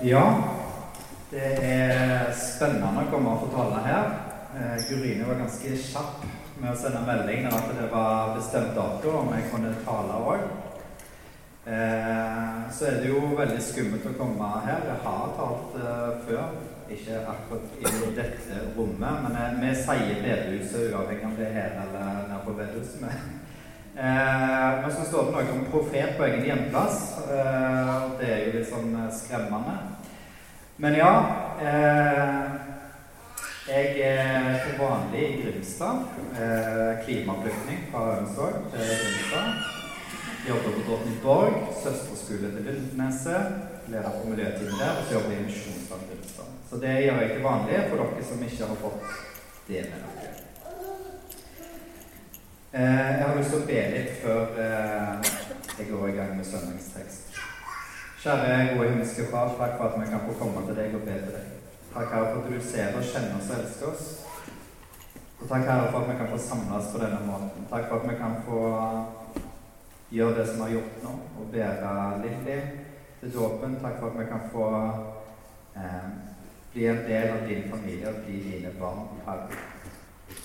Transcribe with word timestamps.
Ja, 0.00 0.24
det 1.28 1.48
er 1.60 2.30
spennende 2.32 3.02
å 3.02 3.10
komme 3.12 3.34
og 3.34 3.42
få 3.42 3.48
tale 3.52 3.82
her. 3.84 4.06
Eh, 4.56 4.78
Gurine 4.88 5.26
var 5.28 5.42
ganske 5.42 5.74
kjapp 5.76 6.22
med 6.56 6.70
å 6.70 6.78
sende 6.80 7.02
melding 7.04 7.50
om 7.50 7.56
at 7.58 7.68
det 7.76 7.88
var 7.92 8.32
bestemt 8.32 8.72
dato 8.72 9.12
om 9.18 9.28
jeg 9.36 9.50
kunne 9.50 9.74
tale 9.84 10.16
òg. 10.32 10.46
Eh, 11.68 12.56
så 12.72 12.88
er 12.88 12.96
det 13.02 13.12
jo 13.12 13.20
veldig 13.42 13.60
skummelt 13.60 14.08
å 14.08 14.14
komme 14.16 14.48
her. 14.64 14.80
Jeg 14.88 15.04
har 15.04 15.36
talt 15.36 15.76
eh, 15.82 16.08
før, 16.24 16.56
ikke 16.96 17.20
akkurat 17.34 17.76
i 17.84 18.16
dette 18.16 18.64
rommet, 18.78 19.28
men 19.28 19.60
vi 19.60 19.74
sier 19.84 20.24
bedehuset 20.24 20.94
uavhengig 20.94 21.28
om 21.28 21.36
det 21.36 21.50
er 21.50 21.58
her 21.58 21.78
eller 21.84 22.24
nede 22.24 22.40
på 22.48 22.56
bedehuset. 22.56 23.04
Eh, 23.96 24.82
men 24.82 24.92
så 24.92 25.04
står 25.04 25.24
det 25.24 25.32
noe 25.34 25.54
om 25.56 25.64
profet 25.72 26.16
på 26.16 26.26
egen 26.28 26.46
hjemplass. 26.46 27.00
Eh, 27.26 27.96
det 28.20 28.28
er 28.30 28.44
jo 28.44 28.52
litt 28.54 28.70
sånn 28.70 28.92
eh, 28.94 29.10
skremmende. 29.14 29.76
Men 30.80 30.96
ja 30.96 31.12
eh, 31.60 32.44
Jeg 33.70 33.90
er 34.02 34.46
til 34.64 34.78
vanlig 34.78 35.24
i 35.26 35.40
Grimstad. 35.42 36.06
Eh, 36.38 37.02
klimaflyktning 37.04 37.84
fra 37.90 38.06
Ørensvåg 38.14 38.70
til 38.72 38.88
Grimstad. 39.02 39.76
Jobber 40.48 40.76
på 40.78 40.84
Drottningborg, 40.86 41.58
søsterskole 41.82 42.54
til 42.54 42.70
Lundneset. 42.70 43.58
Leder 43.90 44.14
for 44.14 44.30
miljøteamet 44.30 44.78
der. 44.80 44.94
Og 44.96 45.04
så 45.06 45.18
jobber 45.18 45.34
jeg 45.34 45.42
i 45.42 45.48
Misjonsland 45.50 46.06
Grimstad. 46.12 46.54
Så 46.70 46.80
det 46.82 46.94
gjør 47.04 47.24
jeg 47.24 47.34
til 47.34 47.44
vanlig 47.44 47.82
for 47.90 48.04
dere 48.04 48.30
som 48.30 48.46
ikke 48.46 48.70
har 48.70 48.80
fått 48.86 49.18
det 49.68 49.84
med 49.90 50.06
dere. 50.22 50.49
Eh, 52.72 53.18
jeg 53.18 53.26
har 53.26 53.34
lyst 53.34 53.50
til 53.50 53.64
å 53.64 53.66
be 53.66 53.78
litt 53.90 54.10
før 54.22 54.58
eh, 54.62 55.30
jeg 55.74 55.88
går 55.88 56.04
i 56.06 56.12
gang 56.14 56.36
med 56.38 56.46
søndagstekst. 56.46 57.38
Kjære 58.22 58.76
gode 58.76 58.92
himmelske 58.92 59.24
Far, 59.32 59.56
takk 59.58 59.72
for 59.74 59.88
at 59.88 59.96
vi 59.98 60.06
kan 60.12 60.22
få 60.22 60.36
komme 60.38 60.62
til 60.68 60.78
deg 60.78 60.94
og 60.94 61.02
be 61.02 61.16
til 61.16 61.32
deg. 61.34 61.48
Takk, 61.90 62.12
Herre, 62.12 62.28
for 62.28 62.44
at 62.44 62.52
du 62.52 62.68
ser 62.68 62.94
og 62.94 63.08
kjenner 63.08 63.40
oss 63.40 63.48
og 63.50 63.56
elsker 63.56 63.88
oss. 63.88 64.04
Og 65.40 65.48
takk, 65.48 65.66
Herre, 65.66 65.88
for 65.88 65.98
at 66.04 66.12
vi 66.12 66.16
kan 66.20 66.30
få 66.30 66.38
samles 66.44 66.92
på 66.92 67.02
denne 67.02 67.18
måten. 67.26 67.66
Takk 67.72 67.90
for 67.90 67.96
at 67.98 68.06
vi 68.12 68.16
kan 68.20 68.38
få 68.46 68.62
gjøre 70.14 70.38
det 70.38 70.46
som 70.52 70.62
vi 70.62 70.68
har 70.68 70.72
gjort 70.76 71.02
nå, 71.08 71.16
og 71.40 71.50
bære 71.56 71.96
Lilly 72.22 72.60
til 73.24 73.34
dåpen. 73.34 73.76
Takk 73.82 73.98
for 73.98 74.12
at 74.12 74.22
vi 74.22 74.28
kan 74.30 74.46
få 74.54 74.70
eh, 75.74 76.08
bli 76.70 76.88
en 76.94 77.04
del 77.10 77.28
av 77.34 77.44
din 77.50 77.68
familie 77.74 78.14
og 78.14 78.24
bli 78.28 78.40
dine 78.46 78.74
barn, 78.78 79.06
Herre. 79.26 79.69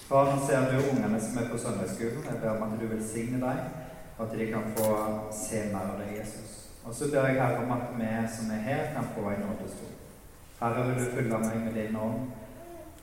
Far, 0.07 0.29
nå 0.29 0.41
ser 0.47 0.69
du 0.69 0.77
ungene 0.91 1.19
som 1.21 1.37
er 1.41 1.49
på 1.49 1.57
søndagsskolen. 1.57 2.25
Jeg 2.29 2.41
ber 2.41 2.55
om 2.55 2.63
at 2.67 2.79
du 2.81 2.87
velsigner 2.87 3.41
dem, 3.41 3.59
og 4.17 4.25
at 4.25 4.37
de 4.39 4.47
kan 4.51 4.71
få 4.77 4.89
se 5.33 5.65
mer 5.73 5.91
av 5.91 5.99
deg, 6.01 6.13
Jesus. 6.19 6.55
Og 6.85 6.93
så 6.93 7.09
ber 7.11 7.27
jeg 7.27 7.41
Herre 7.41 7.63
om 7.63 7.71
at 7.73 7.93
vi 7.97 8.09
som 8.37 8.51
er 8.53 8.65
her, 8.69 8.83
kan 8.93 9.07
få 9.15 9.29
en 9.29 9.45
nådestol. 9.45 9.93
Herre, 10.59 10.87
vil 10.87 10.99
du 11.01 11.15
fylle 11.15 11.39
meg 11.41 11.57
med 11.63 11.73
din 11.79 11.95
ånd, 11.95 12.27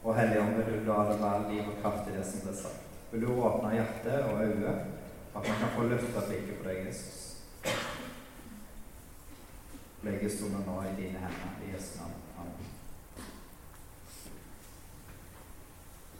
og 0.04 0.16
Hellige 0.16 0.42
Ånd, 0.42 0.54
vil 0.56 0.80
du 0.80 0.86
la 0.86 1.02
det 1.10 1.18
være 1.22 1.50
liv 1.52 1.68
og 1.68 1.82
kraft 1.82 2.08
i 2.10 2.16
det 2.16 2.26
som 2.26 2.46
blir 2.46 2.56
sagt. 2.58 2.86
Vil 3.12 3.26
du 3.26 3.32
åpne 3.34 3.74
hjertet 3.74 4.24
og 4.30 4.44
øyne, 4.44 4.74
at 5.34 5.48
man 5.48 5.58
kan 5.60 5.74
få 5.76 5.82
løfta 5.82 6.26
blikket 6.28 6.58
på 6.58 6.68
deg, 6.68 6.86
Jesus. 6.86 7.18
Legges 10.02 10.38
stolen 10.38 10.64
nå 10.66 10.82
i 10.82 10.94
dine 10.98 11.18
hender, 11.22 11.58
i 11.66 11.74
Jesu 11.74 11.98
navn. 12.00 12.18
Amen. 12.38 12.71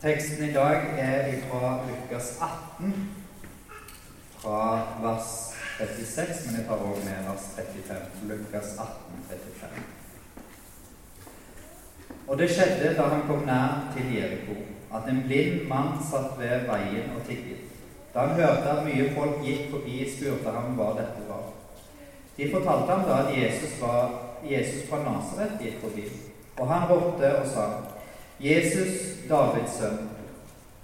Teksten 0.03 0.49
i 0.49 0.53
dag 0.53 0.77
er 0.99 1.33
fra 1.49 1.79
Lukas 1.87 2.39
18, 2.43 3.11
fra 4.39 4.63
vers 5.03 5.55
36, 5.79 6.47
men 6.47 6.57
jeg 6.57 6.65
tar 6.67 6.75
også 6.75 7.05
med 7.05 7.29
vers 7.29 7.45
35. 7.57 8.01
Lukas 8.31 8.73
18, 8.79 8.89
35. 9.29 9.85
Og 12.29 12.39
det 12.39 12.51
skjedde 12.51 12.97
da 12.99 13.07
han 13.13 13.23
kom 13.29 13.47
nær 13.47 13.95
til 13.95 14.11
Jeriko, 14.17 14.59
at 14.91 15.07
en 15.13 15.23
blind 15.29 15.69
mann 15.71 15.95
satt 16.11 16.35
ved 16.41 16.67
veien 16.73 17.15
og 17.15 17.23
tigget. 17.29 17.63
Da 18.15 18.27
han 18.27 18.35
hørte 18.43 18.75
at 18.75 18.85
mye 18.89 19.07
folk 19.15 19.39
gikk 19.47 19.71
forbi, 19.71 20.03
spurte 20.17 20.59
han 20.59 20.75
hva 20.81 20.91
dette 20.99 21.23
var. 21.31 21.47
De 22.37 22.51
fortalte 22.51 22.91
ham 22.91 23.07
da 23.07 23.23
at 23.23 23.35
Jesus, 23.39 23.79
var, 23.79 24.19
Jesus 24.51 24.83
fra 24.91 25.05
Nasaret 25.07 25.63
gikk 25.63 25.79
forbi, 25.87 26.11
og 26.59 26.69
han 26.75 26.91
ropte 26.91 27.37
og 27.39 27.47
sa 27.55 27.71
Jesus, 28.43 29.23
Davids 29.29 29.77
sønn, 29.79 30.09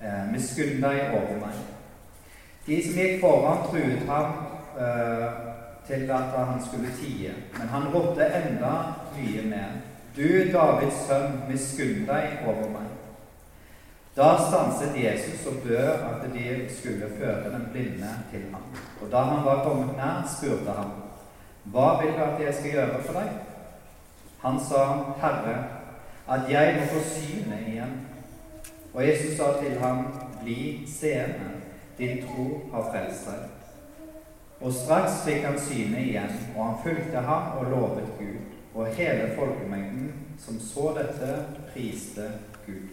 eh, 0.00 0.32
miskunn 0.32 0.78
deg 0.82 1.14
over 1.16 1.40
meg. 1.40 1.56
De 2.66 2.76
som 2.84 3.00
gikk 3.00 3.20
foran, 3.20 3.64
truet 3.66 4.04
ham 4.06 4.36
eh, 4.78 5.40
til 5.88 6.10
at 6.10 6.36
han 6.36 6.60
skulle 6.62 6.92
tie, 7.00 7.32
men 7.58 7.72
han 7.72 7.88
ropte 7.94 8.28
enda 8.40 8.74
mye 9.16 9.42
mer. 9.50 9.74
Du, 10.14 10.28
Davids 10.52 11.02
sønn, 11.08 11.40
miskunn 11.48 12.06
deg 12.06 12.46
over 12.46 12.70
meg. 12.76 12.86
Da 14.18 14.32
stanset 14.38 14.94
Jesus 14.98 15.46
og 15.46 15.58
bød 15.64 15.88
at 16.10 16.24
de 16.34 16.66
skulle 16.78 17.10
føre 17.18 17.52
den 17.52 17.68
blinde 17.72 18.08
til 18.30 18.46
ham. 18.52 18.62
Og 19.02 19.10
da 19.12 19.16
han 19.16 19.44
var 19.44 19.64
kommet 19.64 19.96
nær, 19.96 20.24
spurte 20.26 20.74
han, 20.78 20.90
Hva 21.64 22.00
vil 22.00 22.14
du 22.16 22.22
at 22.24 22.40
jeg 22.40 22.54
skal 22.54 22.70
gjøre 22.70 23.02
for 23.02 23.18
deg? 23.18 23.28
Han 24.42 24.58
sa, 24.62 24.82
Herre, 25.20 25.54
at 26.30 26.50
jeg 26.50 26.76
må 26.76 26.86
få 26.86 27.02
synet 27.08 27.68
igjen. 27.68 27.94
Og 28.94 29.08
Jesus 29.08 29.36
sa 29.36 29.52
til 29.62 29.78
ham, 29.80 30.06
Bli 30.42 30.84
seende, 30.86 31.50
din 31.98 32.22
tro 32.22 32.70
har 32.72 32.90
frelst 32.92 33.26
deg. 33.26 33.48
Og 34.60 34.72
straks 34.72 35.22
fikk 35.24 35.44
han 35.44 35.58
synet 35.60 35.98
igjen, 35.98 36.36
og 36.56 36.64
han 36.64 36.78
fulgte 36.82 37.22
ham 37.26 37.58
og 37.58 37.70
lovet 37.70 38.12
Gud. 38.18 38.38
Og 38.74 38.86
hele 38.94 39.32
folkemengden 39.36 40.12
som 40.38 40.60
så 40.60 40.94
dette, 40.98 41.44
priste 41.72 42.30
Gud. 42.66 42.88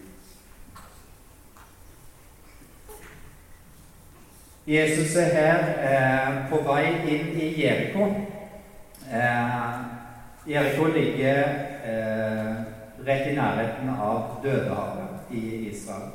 Jesus 4.66 5.16
er 5.16 5.34
her 5.34 5.58
eh, 5.78 6.38
på 6.50 6.58
vei 6.66 6.86
inn 7.06 7.28
i 7.38 7.52
Jeriko. 7.60 8.08
Eh, 9.06 9.76
Jeriko 10.50 10.88
ligger 10.90 11.42
eh, 11.86 12.75
rett 13.06 13.30
i 13.30 13.36
nærheten 13.36 13.90
av 14.00 14.40
Dødehavet 14.42 15.30
i 15.30 15.68
Israel. 15.70 16.10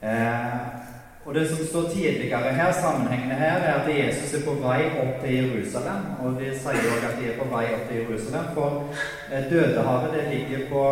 Eh, 0.00 0.86
og 1.26 1.34
Det 1.34 1.48
som 1.48 1.66
står 1.66 1.88
tidligere 1.90 2.52
her, 2.54 2.72
sammenhengende 2.72 3.34
her, 3.34 3.58
er 3.58 3.74
at 3.74 3.88
Jesus 3.98 4.34
er 4.34 4.44
på 4.44 4.54
vei 4.62 4.84
opp 5.02 5.24
til 5.24 5.34
Jerusalem. 5.34 6.04
Og 6.22 6.36
de 6.40 6.52
sier 6.54 6.90
òg 6.92 7.06
at 7.08 7.16
de 7.18 7.30
er 7.30 7.38
på 7.38 7.48
vei 7.50 7.64
opp 7.74 7.88
til 7.88 8.02
Jerusalem, 8.02 8.52
for 8.54 8.94
eh, 9.32 9.50
Dødehavet 9.50 10.14
det 10.14 10.28
ligger 10.34 10.68
på 10.70 10.84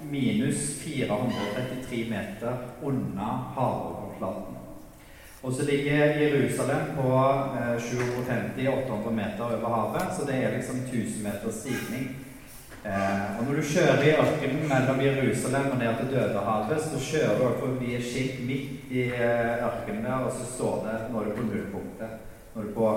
minus 0.00 0.80
433 0.84 2.06
meter 2.08 2.56
unna 2.82 3.30
havoverflaten. 3.56 4.56
Og 5.42 5.52
så 5.52 5.64
ligger 5.64 6.20
Jerusalem 6.20 6.96
på 6.96 7.12
eh, 7.60 7.76
750-800 7.76 9.10
meter 9.10 9.44
over 9.44 9.68
havet, 9.76 10.16
så 10.16 10.26
det 10.26 10.44
er 10.44 10.56
liksom 10.56 10.76
1000 10.76 11.22
meters 11.24 11.54
stigning. 11.54 12.29
Eh, 12.84 13.38
og 13.38 13.44
Når 13.44 13.54
du 13.54 13.62
kjører 13.62 14.02
i 14.02 14.12
ørkenen 14.22 14.68
mellom 14.68 15.00
Jerusalem 15.04 15.66
og 15.72 15.78
ned 15.78 15.96
til 15.98 16.12
Dødehavet, 16.14 16.80
så 16.80 17.00
kjører 17.10 17.38
du 17.38 17.58
forbi 17.60 17.94
et 17.94 18.04
skilt 18.04 18.38
midt 18.48 18.70
i 18.90 19.02
eh, 19.02 19.64
ørkenen 19.66 20.04
der, 20.04 20.24
og 20.24 20.32
så 20.32 20.46
står 20.54 20.86
det 20.86 20.96
når 21.12 21.24
du 21.24 21.30
er 21.30 21.36
på 21.36 21.42
nullpunktet. 21.42 22.14
Når 22.54 22.62
du 22.62 22.68
er 22.68 22.74
på 22.74 22.88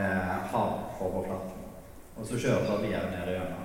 eh, 0.00 0.34
havoverflaten. 0.52 1.66
Og 2.16 2.26
så 2.26 2.40
kjører 2.40 2.64
du 2.64 2.86
videre 2.86 3.10
ned 3.12 3.32
gjennom. 3.34 3.64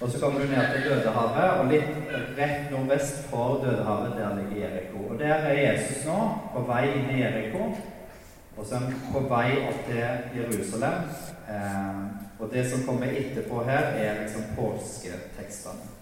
Og 0.00 0.10
så 0.10 0.20
kommer 0.20 0.40
du 0.40 0.46
ned 0.46 0.66
til 0.72 0.90
Dødehavet, 0.90 1.50
og 1.58 1.72
litt 1.72 2.12
rett 2.38 2.70
nordvest 2.70 3.30
for 3.30 3.62
Dødehavet, 3.64 4.12
der 4.18 4.36
ligger 4.36 4.66
Jeriko. 4.66 5.06
Og 5.10 5.18
der 5.18 5.34
er 5.34 5.72
Jesus 5.72 6.04
nå, 6.04 6.18
på 6.52 6.68
vei 6.68 6.84
inn 6.90 7.14
i 7.14 7.22
Jeriko, 7.22 7.70
og 8.56 8.66
så 8.66 8.74
er 8.74 8.86
vi 8.88 9.00
på 9.12 9.20
vei 9.30 9.50
opp 9.68 9.82
til 9.88 10.40
Jerusalem. 10.40 11.10
Eh, 11.48 12.00
og 12.38 12.50
det 12.52 12.64
som 12.70 12.84
kommer 12.86 13.06
etterpå 13.06 13.64
her, 13.64 13.92
er 13.96 14.22
liksom 14.22 14.42
påsketekstene. 14.56 15.92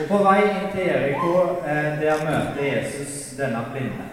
Og 0.00 0.08
på 0.08 0.18
vei 0.24 0.40
inn 0.44 0.66
til 0.74 0.90
Eriko, 0.92 1.32
eh, 1.64 1.96
der 2.00 2.24
møter 2.24 2.64
Jesus 2.64 3.36
denne 3.38 3.64
blinde. 3.72 4.08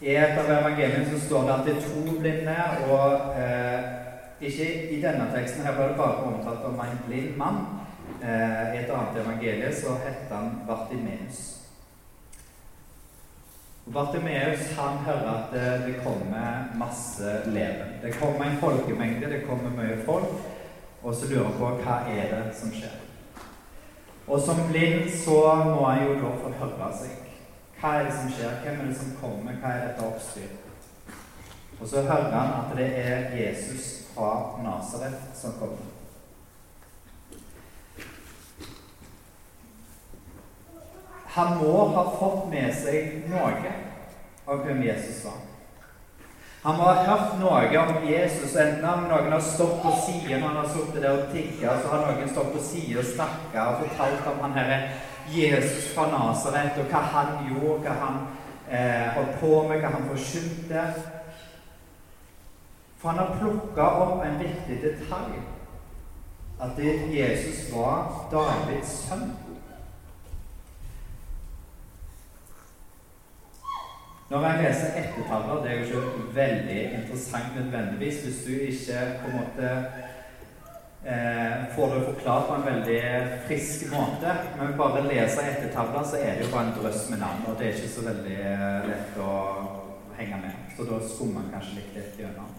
I 0.00 0.14
et 0.16 0.38
av 0.38 0.50
evangeliene 0.50 1.06
så 1.10 1.20
står 1.26 1.42
det 1.42 1.54
at 1.54 1.66
det 1.66 1.74
er 1.76 1.86
to 1.88 2.18
blinde, 2.20 2.56
og 2.90 3.34
eh, 3.40 3.86
ikke 4.40 4.68
i 4.92 5.00
denne 5.02 5.26
teksten 5.34 5.64
her 5.64 5.74
var 5.78 5.88
det 5.88 5.96
bare 5.96 6.30
omtalt 6.30 6.64
om 6.68 6.80
en 6.80 7.02
blind 7.06 7.36
mann. 7.36 7.62
Eh, 8.22 8.74
I 8.74 8.82
et 8.84 8.90
annet 8.90 9.22
evangelie 9.24 9.74
så 9.74 9.96
heter 10.04 10.36
han 10.36 10.60
Bartimeus. 10.68 11.55
Bartimeus 13.94 14.72
han 14.78 14.98
hører 15.06 15.28
at 15.30 15.52
det, 15.52 15.86
det 15.86 16.00
kommer 16.04 16.64
masse 16.74 17.40
leven. 17.46 17.92
Det 18.02 18.14
kommer 18.18 18.44
en 18.44 18.58
folkemengde, 18.58 19.30
det 19.30 19.44
kommer 19.46 19.70
mye 19.70 20.00
folk, 20.04 20.32
og 21.02 21.14
så 21.14 21.28
lurer 21.30 21.44
han 21.44 21.58
på 21.60 21.68
hva 21.84 21.98
er 22.10 22.32
det 22.34 22.56
som 22.58 22.72
skjer. 22.74 22.96
Og 24.26 24.40
som 24.42 24.58
blind 24.70 25.06
så 25.14 25.38
må 25.64 25.84
han 25.86 26.02
jo 26.02 26.16
da 26.18 26.32
få 26.42 26.50
høre 26.58 26.90
seg. 26.98 27.14
Hva 27.80 27.92
er 27.94 28.08
det 28.08 28.14
som 28.16 28.32
skjer? 28.34 28.56
Hvem 28.64 28.80
er 28.80 28.88
det 28.90 28.96
som 28.98 29.18
kommer? 29.20 29.60
Hva 29.62 29.74
er 29.74 29.84
dette 29.86 30.08
oppstyret? 30.08 30.62
Og 31.80 31.86
så 31.86 32.02
hører 32.02 32.32
han 32.32 32.56
at 32.56 32.74
det 32.78 32.88
er 32.98 33.36
Jesus 33.36 34.08
fra 34.14 34.32
Nasaret 34.64 35.30
som 35.34 35.54
kommer. 35.60 35.95
Han 41.36 41.58
må 41.60 41.88
ha 41.92 42.04
fått 42.16 42.46
med 42.48 42.72
seg 42.72 43.26
noe 43.28 43.72
av 44.46 44.62
hvem 44.64 44.80
Jesus 44.86 45.24
var. 45.26 45.42
Han 46.62 46.78
må 46.78 46.86
ha 46.88 47.02
hørt 47.06 47.34
noe 47.38 47.82
om 47.82 48.06
Jesus, 48.08 48.56
enten 48.58 48.86
om 48.90 49.04
noen 49.10 49.28
har 49.30 49.42
stått 49.44 49.76
på 49.84 49.92
siden 50.06 50.42
han 50.42 50.56
har 50.56 50.70
sittet 50.72 51.02
der 51.04 51.12
og 51.12 51.28
tigga, 51.34 51.76
så 51.78 51.92
har 51.92 52.06
noen 52.08 52.32
stått 52.32 52.48
på 52.56 52.62
siden 52.70 53.02
og 53.02 53.06
snakka 53.10 53.66
og 53.70 53.84
fortalt 53.84 54.30
om 54.32 54.40
han 54.46 54.56
herre 54.56 54.80
Jesus 55.30 55.92
fra 55.92 56.08
Nasaret, 56.10 56.80
og 56.80 56.90
hva 56.90 57.04
han 57.12 57.30
gjorde, 57.50 57.78
hva 57.84 57.94
han 58.00 58.18
eh, 58.70 59.06
holdt 59.14 59.38
på 59.42 59.52
med, 59.68 59.84
hva 59.84 59.92
han 59.94 60.08
forsynte. 60.10 60.84
For 62.98 63.12
han 63.12 63.22
har 63.22 63.38
plukka 63.38 63.88
opp 64.02 64.24
en 64.26 64.38
viktig 64.40 64.82
detalj. 64.82 65.38
At 66.64 66.78
Jesus 67.12 67.66
var 67.74 68.24
Davids 68.32 69.02
sønn. 69.04 69.28
Når 74.30 74.46
jeg 74.46 74.62
leser 74.62 74.96
ettertavler, 75.00 75.62
det 75.62 75.70
er 75.70 75.76
jo 75.76 76.00
ikke 76.00 76.22
veldig 76.34 76.80
interessant 76.98 77.56
nødvendigvis 77.56 78.22
hvis 78.24 78.40
du 78.46 78.52
ikke 78.52 79.04
på 79.20 79.30
en 79.30 79.36
måte 79.38 79.68
eh, 81.06 81.52
får 81.76 81.94
det 81.94 82.02
forklart 82.08 82.48
på 82.48 82.54
en 82.54 82.66
veldig 82.66 83.02
frisk 83.46 83.86
måte. 83.92 84.34
Men 84.58 84.74
bare 84.78 85.06
leser 85.06 85.50
ettertavler, 85.52 86.02
så 86.02 86.18
er 86.18 86.34
det 86.34 86.46
jo 86.46 86.52
bare 86.54 86.66
en 86.66 86.76
drøss 86.80 87.10
med 87.10 87.22
navn, 87.22 87.46
og 87.46 87.58
det 87.58 87.68
er 87.68 87.78
ikke 87.78 87.94
så 87.94 88.06
veldig 88.08 88.38
eh, 88.50 88.90
lett 88.90 89.20
å 89.22 89.32
henge 90.18 90.42
med. 90.42 90.60
Så 90.76 90.90
da 90.90 90.98
skummer 91.06 91.40
man 91.40 91.52
kanskje 91.54 91.78
litt 91.78 91.94
lett 91.94 92.22
gjennom. 92.24 92.50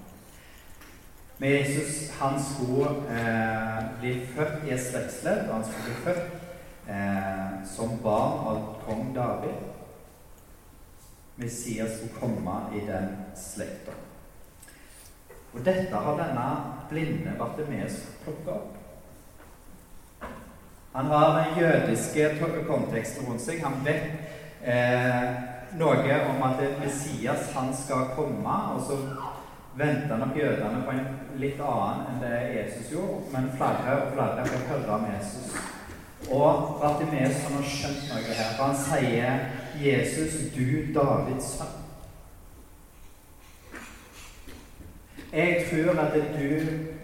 Men 1.37 1.51
Jesus 1.51 2.11
han 2.19 2.39
skulle 2.41 2.93
eh, 3.11 3.81
bli 3.99 4.13
født 4.35 4.63
i 4.65 4.71
et 4.73 4.85
slektsledd, 4.87 5.49
og 5.49 5.57
han 5.59 5.67
skulle 5.67 5.89
bli 5.89 6.05
født 6.05 6.87
eh, 6.95 7.57
som 7.75 7.99
barn 8.07 8.39
av 8.53 8.63
kong 8.87 9.11
David. 9.19 9.67
Messias 11.37 11.97
skulle 11.97 12.19
komme 12.19 12.57
i 12.75 12.83
den 12.87 13.15
slekta. 13.37 13.93
Og 15.53 15.61
dette 15.65 15.95
har 15.95 16.17
denne 16.17 16.47
blinde 16.89 17.33
Bartimeus 17.37 18.01
plukka 18.23 18.57
opp. 18.57 18.73
Han 20.97 21.05
har 21.05 21.37
den 21.37 21.61
jødiske 21.61 22.29
konteksten 22.67 23.27
rundt 23.27 23.41
seg. 23.41 23.61
Han 23.61 23.79
vet 23.85 24.07
eh, 24.65 25.25
noe 25.77 26.19
om 26.31 26.43
at 26.47 26.61
Messias 26.81 27.51
han 27.53 27.69
skal 27.77 28.11
komme, 28.17 28.57
og 28.73 28.81
så 28.87 28.97
venter 29.77 30.17
nok 30.17 30.37
jødene 30.37 30.81
på 30.85 30.95
en 30.97 31.09
litt 31.37 31.61
annen 31.61 32.05
enn 32.11 32.21
det 32.23 32.37
Jesus 32.55 32.93
gjorde. 32.95 33.23
Men 33.33 33.51
flere 33.59 33.97
og 34.01 34.13
flere 34.15 34.47
vil 34.49 34.69
høre 34.71 34.95
om 34.97 35.09
Jesus. 35.13 35.76
Og 36.31 36.79
Bartimeus 36.81 37.43
har 37.47 37.63
skjønt 37.63 38.07
noe 38.09 38.35
her, 38.35 38.55
for 38.57 38.63
han 38.63 38.79
sier 38.83 39.39
'Jesus, 39.77 40.39
du 40.55 40.93
Davids 40.99 41.51
sønn'. 41.57 41.83
Jeg 45.33 45.65
tror 45.69 45.99
at 46.01 46.13
du, 46.13 46.49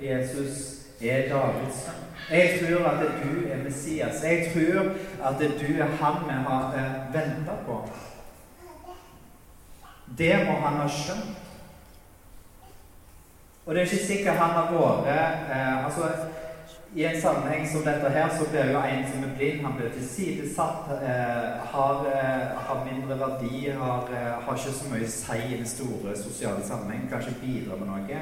Jesus, 0.02 0.74
er 1.02 1.30
Davids 1.30 1.84
sønn. 1.86 2.04
Jeg 2.30 2.60
tror 2.60 2.88
at 2.88 3.00
du 3.24 3.48
er 3.52 3.64
Messias. 3.64 4.24
Jeg 4.24 4.52
tror 4.54 4.92
at 5.30 5.40
du 5.40 5.82
er 5.82 5.86
han 5.86 6.14
vi 6.26 6.34
har 6.48 6.74
eh, 6.76 7.14
venta 7.14 7.56
på. 7.66 7.90
Det 10.18 10.46
må 10.46 10.52
han 10.52 10.82
ha 10.82 10.88
skjønt. 10.88 11.38
Og 13.66 13.76
det 13.76 13.82
er 13.82 13.86
ikke 13.86 14.06
sikkert 14.06 14.36
han 14.36 14.50
har 14.50 14.72
vært 14.72 15.52
eh, 15.52 15.86
altså, 15.86 16.10
i 16.96 17.06
en 17.06 17.22
sammenheng 17.22 17.68
som 17.70 17.82
dette 17.82 18.10
her, 18.10 18.30
så 18.38 18.46
blir 18.50 18.72
jo 18.72 18.82
en 18.86 19.08
som 19.12 19.24
er 19.24 19.36
blind, 19.38 19.62
han 19.66 19.74
blir 19.78 19.90
tilsidesatt, 19.90 20.92
eh, 20.92 21.62
har, 21.74 22.06
eh, 22.06 22.58
har, 22.58 22.86
mindre 22.86 23.20
verdi, 23.20 23.70
har, 23.70 24.10
eh, 24.14 24.44
har, 24.44 24.58
ikke 24.58 24.74
så 24.74 24.90
mye 24.90 25.08
si 25.08 25.38
i 25.54 25.58
den 25.58 25.68
store 25.68 26.18
sosiale 26.18 26.64
sammenheng, 26.64 27.10
kan 27.10 27.20
ikke 27.20 27.42
bidra 27.42 27.76
med 27.76 27.88
noe. 27.88 28.20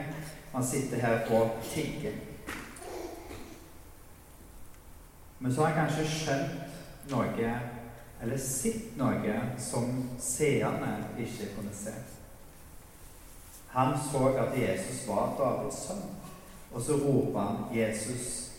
Han 0.53 0.63
sitter 0.63 0.97
her 0.97 1.19
og 1.31 1.49
tigger. 1.73 2.11
Men 5.39 5.53
så 5.53 5.63
har 5.63 5.73
han 5.73 5.87
kanskje 5.87 6.07
skjønt 6.07 7.11
noe, 7.11 7.55
eller 8.21 8.37
sett 8.37 8.97
noe, 8.97 9.41
som 9.57 10.09
seerne 10.19 10.93
ikke 11.19 11.49
kunne 11.55 11.73
se. 11.73 11.91
Han 13.67 13.97
så 14.11 14.27
at 14.37 14.59
Jesus 14.59 15.07
var 15.07 15.35
Davids 15.39 15.87
sønn, 15.87 16.07
og 16.71 16.81
så 16.81 16.93
roper 16.93 17.39
han 17.39 17.57
'Jesus' 17.71 18.50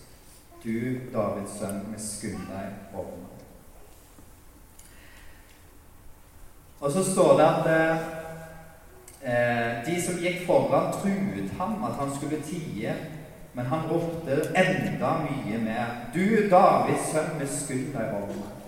du, 0.64 1.00
Davids 1.12 1.58
sønn, 1.58 1.82
miskunn 1.90 2.46
deg 2.50 2.94
over 2.94 3.16
meg. 3.18 3.38
Og 6.82 6.90
så 6.90 7.02
står 7.06 7.36
det 7.38 7.48
at 7.48 7.66
eh, 9.22 9.82
de 9.86 9.98
som 10.02 10.18
gikk 10.22 10.46
foran, 10.46 10.92
truet 10.94 11.52
ham 11.58 11.84
at 11.86 11.98
han 11.98 12.14
skulle 12.14 12.42
tie, 12.46 12.94
men 13.52 13.68
han 13.68 13.86
ropte 13.90 14.38
enda 14.56 15.12
mye 15.26 15.60
mer. 15.62 15.94
Du, 16.14 16.24
Davids 16.50 17.12
sønn, 17.12 17.38
miskunn 17.42 17.90
deg 17.94 18.18
over 18.18 18.34
meg. 18.34 18.58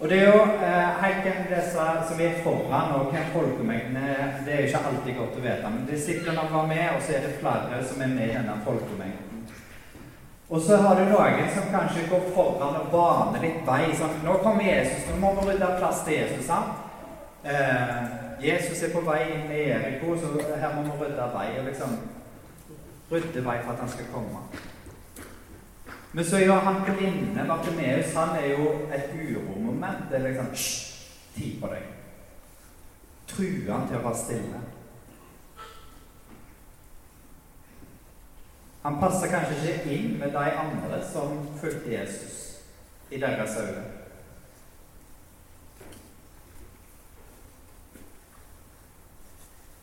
Og 0.00 0.08
det 0.08 0.18
er 0.22 0.30
jo 0.32 0.44
eh, 0.64 1.48
disse 1.50 1.88
som 2.08 2.20
er 2.24 2.38
foran, 2.44 2.94
og 2.96 3.10
hvem 3.12 3.32
folkemengden 3.34 3.96
er, 3.96 4.38
det 4.46 4.54
er 4.54 4.62
jo 4.62 4.70
ikke 4.70 4.86
alltid 4.88 5.18
godt 5.18 5.36
å 5.36 5.42
vite. 5.44 5.72
Men 5.74 5.88
disiplene 5.90 6.46
var 6.52 6.70
med, 6.70 6.86
og 6.94 7.02
så 7.04 7.18
er 7.18 7.26
det 7.26 7.36
flere 7.42 7.82
som 7.84 8.00
er 8.00 8.14
med 8.14 8.30
i 8.30 8.38
denne 8.38 8.56
folkemengden. 8.64 9.29
Og 10.50 10.60
så 10.60 10.76
har 10.76 10.98
du 10.98 11.04
noen 11.06 11.50
som 11.54 11.68
kanskje 11.70 12.08
går 12.10 12.24
foran 12.34 12.80
og 12.80 12.88
baner 12.90 13.42
litt 13.44 13.66
vei. 13.66 13.94
sånn, 13.94 14.16
'Nå 14.24 14.38
kommer 14.42 14.64
Jesus. 14.64 15.06
Nå 15.10 15.16
må 15.16 15.34
vi 15.40 15.50
rydde 15.50 15.76
plass 15.78 16.02
til 16.04 16.14
Jesus.' 16.14 16.46
sant? 16.46 16.74
Eh, 17.44 18.02
Jesus 18.40 18.82
er 18.82 18.92
på 18.92 19.00
vei 19.00 19.20
inn 19.22 19.52
i 19.52 19.70
Eriko, 19.70 20.16
så 20.16 20.26
her 20.60 20.74
må 20.74 20.82
vi 20.82 21.04
rydde 21.04 21.30
vei. 21.34 21.58
og 21.58 21.64
liksom 21.64 21.98
Rydde 23.12 23.44
vei 23.44 23.58
for 23.62 23.72
at 23.72 23.78
han 23.78 23.88
skal 23.88 24.04
komme. 24.12 24.38
Men 26.12 26.24
så 26.24 26.36
er 26.36 26.46
jo 26.46 26.54
han 26.54 26.82
blinde 26.84 27.44
Bartimeus 27.48 28.14
han 28.14 28.36
er 28.36 28.48
jo 28.50 28.68
et 28.94 29.10
uromoment. 29.14 30.10
Det 30.10 30.18
er 30.18 30.28
liksom 30.28 30.46
Hysj! 30.46 30.90
Tid 31.36 31.60
på 31.60 31.66
deg. 31.66 31.82
Truer 33.28 33.72
han 33.72 33.88
til 33.88 33.96
å 33.96 34.02
være 34.02 34.16
stille. 34.16 34.60
Han 38.82 39.00
passer 39.00 39.28
kanskje 39.28 39.56
ikke 39.60 39.94
inn 39.94 40.12
med 40.18 40.32
de 40.32 40.44
andre 40.62 41.00
som 41.12 41.42
fulgte 41.60 41.92
Jesus 41.92 42.36
i 43.10 43.20
deres 43.20 43.56
øyne. 43.60 43.82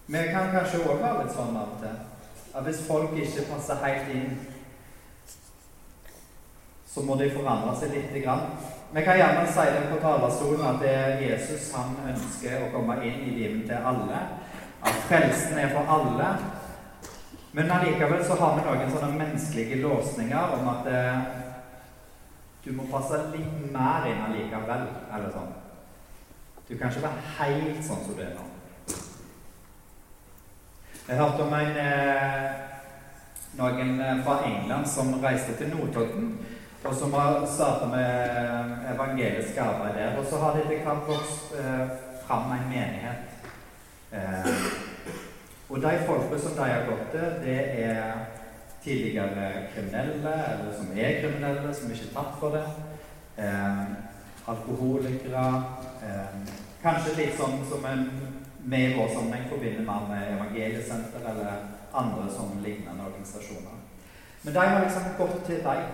Vi 0.08 0.18
kan 0.32 0.52
kanskje 0.52 0.86
òg 0.88 1.02
ha 1.04 1.18
litt 1.20 1.34
sånn 1.36 1.58
av. 1.60 1.84
At 2.56 2.64
hvis 2.66 2.86
folk 2.88 3.14
ikke 3.20 3.46
passer 3.52 3.82
helt 3.84 4.14
inn, 4.16 4.38
så 6.88 7.04
må 7.06 7.18
de 7.20 7.28
forandre 7.36 7.76
seg 7.78 7.92
lite 7.94 8.24
grann. 8.24 8.48
Vi 8.96 9.04
kan 9.04 9.20
gjerne 9.20 9.44
si 9.52 9.66
det 9.76 9.90
på 9.92 10.00
talerstolen 10.02 10.64
at 10.66 10.80
det 10.82 10.94
er 10.96 11.20
Jesus 11.22 11.74
han 11.76 11.98
ønsker 12.08 12.64
å 12.64 12.72
komme 12.74 12.96
inn 13.04 13.20
i 13.28 13.34
livet 13.36 13.68
til 13.68 13.90
alle. 13.92 14.22
At 14.82 15.04
frelsen 15.10 15.60
er 15.60 15.76
for 15.76 15.92
alle. 15.92 16.32
Men 17.58 17.72
allikevel 17.72 18.26
så 18.26 18.36
har 18.38 18.52
vi 18.54 18.64
noen 18.68 18.92
sånne 18.94 19.16
menneskelige 19.18 19.80
låsninger 19.82 20.52
om 20.60 20.68
at 20.70 20.90
eh, 20.94 21.24
du 22.62 22.68
må 22.78 22.84
passe 22.92 23.18
litt 23.32 23.56
mer 23.74 24.06
inn 24.06 24.20
allikevel, 24.28 24.84
eller 25.10 25.32
sånn. 25.34 25.56
Du 26.68 26.76
kan 26.76 26.92
ikke 26.92 27.08
være 27.08 27.24
helt 27.40 27.80
sånn 27.88 28.04
som 28.06 28.14
du 28.14 28.22
er 28.22 28.36
nå. 28.36 28.46
Jeg 31.08 31.18
hørte 31.18 31.48
om 31.48 31.56
en, 31.58 31.80
eh, 31.82 32.46
noen 33.58 33.98
eh, 34.06 34.22
fra 34.28 34.38
England 34.52 34.92
som 34.94 35.10
reiste 35.24 35.58
til 35.58 35.74
Notodden, 35.74 36.36
og 36.84 36.94
som 36.94 37.18
har 37.18 37.42
starta 37.50 37.90
med 37.90 38.86
evangelisk 38.94 39.58
arbeid 39.66 39.98
der. 39.98 40.14
Og 40.22 40.30
så 40.30 40.44
har 40.44 40.54
det 40.54 40.68
etter 40.68 40.86
hvert 40.86 41.10
vokst 41.10 41.58
eh, 41.58 41.98
fram 42.28 42.54
en 42.54 42.70
menighet. 42.70 43.27
Og 45.78 45.84
de 45.84 45.98
folka 46.06 46.38
som 46.40 46.56
de 46.58 46.64
har 46.72 46.86
gått 46.86 47.12
til, 47.12 47.26
det 47.44 47.58
er 47.86 48.14
tidligere 48.84 49.50
kriminelle, 49.74 50.32
eller 50.52 50.72
som 50.74 50.88
er 50.98 51.20
kriminelle, 51.22 51.74
som 51.74 51.92
ikke 51.92 52.08
er 52.08 52.16
tatt 52.16 52.40
for 52.40 52.56
det. 52.56 52.64
Eh, 53.38 53.84
alkoholikere. 54.50 55.44
Eh, 56.08 56.56
kanskje 56.82 57.14
litt 57.20 57.38
sånn 57.38 57.62
som 57.70 57.86
en 57.86 58.08
vi 58.64 58.80
i 58.88 58.96
vår 58.98 59.12
sammenheng 59.14 59.46
forbinder 59.52 59.86
mer 59.86 60.10
med 60.10 60.32
Evangeliesenter 60.32 61.30
eller 61.30 61.54
andre 61.94 62.26
sånne 62.40 62.64
lignende 62.66 63.06
organisasjoner. 63.12 63.78
Men 64.42 64.58
de 64.58 64.66
har 64.66 64.82
liksom 64.82 65.14
gått 65.22 65.46
til 65.46 65.62
deg. 65.68 65.86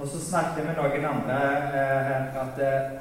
Og 0.00 0.08
så 0.08 0.24
snakket 0.26 0.58
jeg 0.58 0.66
med 0.72 0.82
noen 0.82 1.08
andre 1.12 1.38
eh, 1.70 2.42
at 2.42 2.60
eh, 2.66 3.00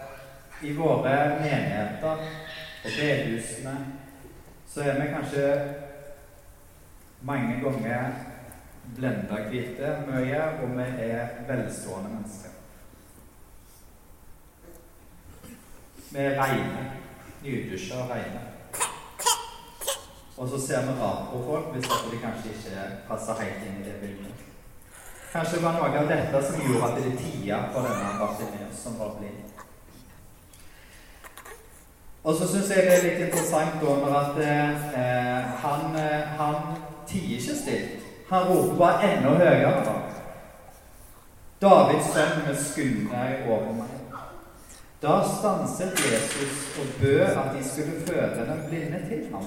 i 0.62 0.78
våre 0.78 1.18
menigheter 1.42 2.26
og 2.86 2.90
bedehusene 3.02 3.78
så 4.74 4.82
er 4.82 5.02
vi 5.02 5.08
kanskje 5.14 5.74
mange 7.22 7.60
ganger 7.62 8.12
blenda 8.96 9.44
hvite 9.50 9.92
mye, 10.08 10.40
og 10.62 10.74
vi 10.78 10.88
er 11.06 11.28
velstående 11.48 12.10
mennesker. 12.10 12.50
Vi 16.14 16.20
er 16.20 16.42
reine. 16.42 16.92
Nydusja 17.44 18.02
og 18.04 18.10
reine. 18.10 18.42
Og 20.38 20.50
så 20.50 20.68
ser 20.68 20.82
vi 20.82 21.02
rart 21.02 21.30
på 21.32 21.44
folk 21.46 21.70
hvis 21.74 21.86
de 22.12 22.20
kanskje 22.22 22.56
ikke 22.56 22.88
passer 23.08 23.42
helt 23.44 23.68
inn 23.68 23.82
i 23.82 23.86
det 23.86 24.00
bildet. 24.02 24.42
Kanskje 25.34 25.60
det 25.60 25.66
var 25.66 25.78
noe 25.78 26.02
av 26.02 26.10
dette 26.10 26.42
som 26.48 26.62
gjorde 26.62 26.90
at 26.90 26.98
det 27.04 27.14
tida 27.22 27.62
på 27.74 27.86
denne 27.86 28.10
Bartimeus 28.20 28.82
som 28.84 28.98
var 29.00 29.16
blind. 29.20 29.63
Og 32.24 32.36
så 32.36 32.48
syns 32.48 32.70
jeg 32.72 32.86
det 32.88 32.94
er 32.94 33.04
litt 33.04 33.26
interessant 33.26 33.82
da 33.82 33.96
når 34.00 34.14
at 34.20 34.38
eh, 34.40 35.50
han, 35.64 35.98
eh, 36.00 36.30
han 36.40 36.56
tier 37.08 37.36
ikke 37.36 37.58
stilt. 37.60 38.06
Han 38.30 38.48
roper 38.48 38.78
bare 38.80 39.10
enda 39.10 39.34
høyere. 39.42 39.98
Davids 41.64 42.14
sønn, 42.14 42.40
med 42.48 43.12
deg 43.12 43.52
over 43.52 43.76
meg. 43.76 43.92
Da 45.04 45.20
stanset 45.28 46.00
Jesus 46.00 46.80
og 46.80 46.96
bød 47.02 47.22
at 47.28 47.52
de 47.58 47.64
skulle 47.70 48.06
føre 48.08 48.46
den 48.48 48.66
blinde 48.70 49.04
til 49.10 49.28
ham. 49.34 49.46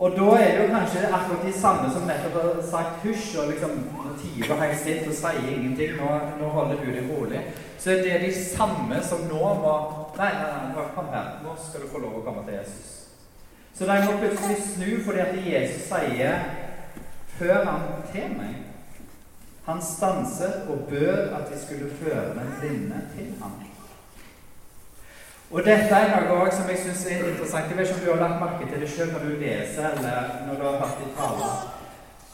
Og 0.00 0.14
da 0.16 0.28
er 0.40 0.52
det 0.56 0.60
jo 0.62 0.74
kanskje 0.74 1.00
akkurat 1.12 1.42
de 1.44 1.52
samme 1.52 1.88
som 1.92 2.06
nettopp 2.08 2.36
har 2.40 2.62
sagt 2.70 3.02
hysj 3.04 3.34
og 3.42 3.50
liksom 3.50 3.74
tier 4.22 4.54
helt 4.62 4.78
stilt 4.80 5.10
og 5.10 5.16
sier 5.18 5.50
ingenting. 5.52 5.98
Nå, 5.98 6.14
nå 6.40 6.52
holder 6.54 6.80
du 6.80 6.88
deg 6.94 7.10
rolig. 7.10 7.42
Så 7.78 7.98
det 8.00 8.14
er 8.14 8.24
de 8.24 8.30
samme 8.34 9.02
som 9.04 9.26
nå 9.28 9.42
må 9.64 9.74
Nei, 10.20 10.32
nei, 10.36 10.72
nei, 10.74 10.86
kom 10.92 11.06
her. 11.12 11.28
Nå 11.40 11.54
skal 11.56 11.84
du 11.84 11.92
få 11.92 12.00
lov 12.02 12.18
å 12.18 12.24
komme 12.24 12.42
til 12.44 12.58
Jesus. 12.58 12.88
Så 13.72 13.86
de 13.88 13.94
må 14.04 14.18
plutselig 14.20 14.58
snu 14.66 14.88
fordi 15.06 15.22
at 15.22 15.38
Jesus 15.46 15.86
sier 15.88 16.42
før 17.38 17.64
han 17.64 17.86
til 18.12 18.34
meg. 18.36 18.58
Han 19.68 19.80
stanset 19.84 20.68
og 20.68 20.88
bød 20.90 21.32
at 21.38 21.48
de 21.52 21.60
skulle 21.60 21.92
føre 22.02 22.34
den 22.36 22.52
blinde 22.60 23.00
til 23.14 23.32
ham. 23.40 23.69
Og 25.50 25.64
dette 25.66 25.90
er 25.90 26.12
noe 26.28 26.44
også 26.44 26.60
som 26.60 26.68
jeg 26.70 26.78
syns 26.78 27.00
er 27.10 27.22
interessant. 27.26 27.70
Jeg 27.70 27.78
vet 27.78 27.88
ikke 27.90 27.98
om 27.98 28.04
du 28.04 28.10
har 28.12 28.20
lagt 28.22 28.42
merke 28.42 28.66
til 28.70 28.82
det 28.84 28.90
sjøl 28.92 29.08
når 29.10 29.22
du 29.26 29.30
leser 29.40 29.86
eller 29.88 30.34
når 30.46 30.58
du 30.60 30.66
har 30.68 30.76
vært 30.78 31.00
i 31.02 31.08
taler. 31.16 31.62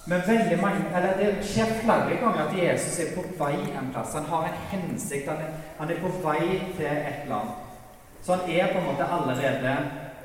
Men 0.07 0.27
veldig 0.27 0.59
mange, 0.61 0.83
eller 0.97 1.15
det 1.19 1.31
skjer 1.49 1.71
flere 1.81 2.19
ganger 2.21 2.43
at 2.43 2.59
Jesus 2.59 2.99
er 3.03 3.15
på 3.15 3.25
vei 3.39 3.55
en 3.57 3.89
plass. 3.95 4.13
Han 4.15 4.29
har 4.33 4.51
en 4.51 4.59
hensikt. 4.73 5.31
Han 5.31 5.41
er, 5.47 5.55
han 5.79 5.91
er 5.91 6.03
på 6.03 6.11
vei 6.27 6.43
til 6.77 6.91
et 6.91 7.25
land. 7.31 7.55
Så 8.23 8.37
han 8.37 8.51
er 8.53 8.69
på 8.75 8.83
en 8.83 8.87
måte 8.91 9.09
allerede 9.17 9.73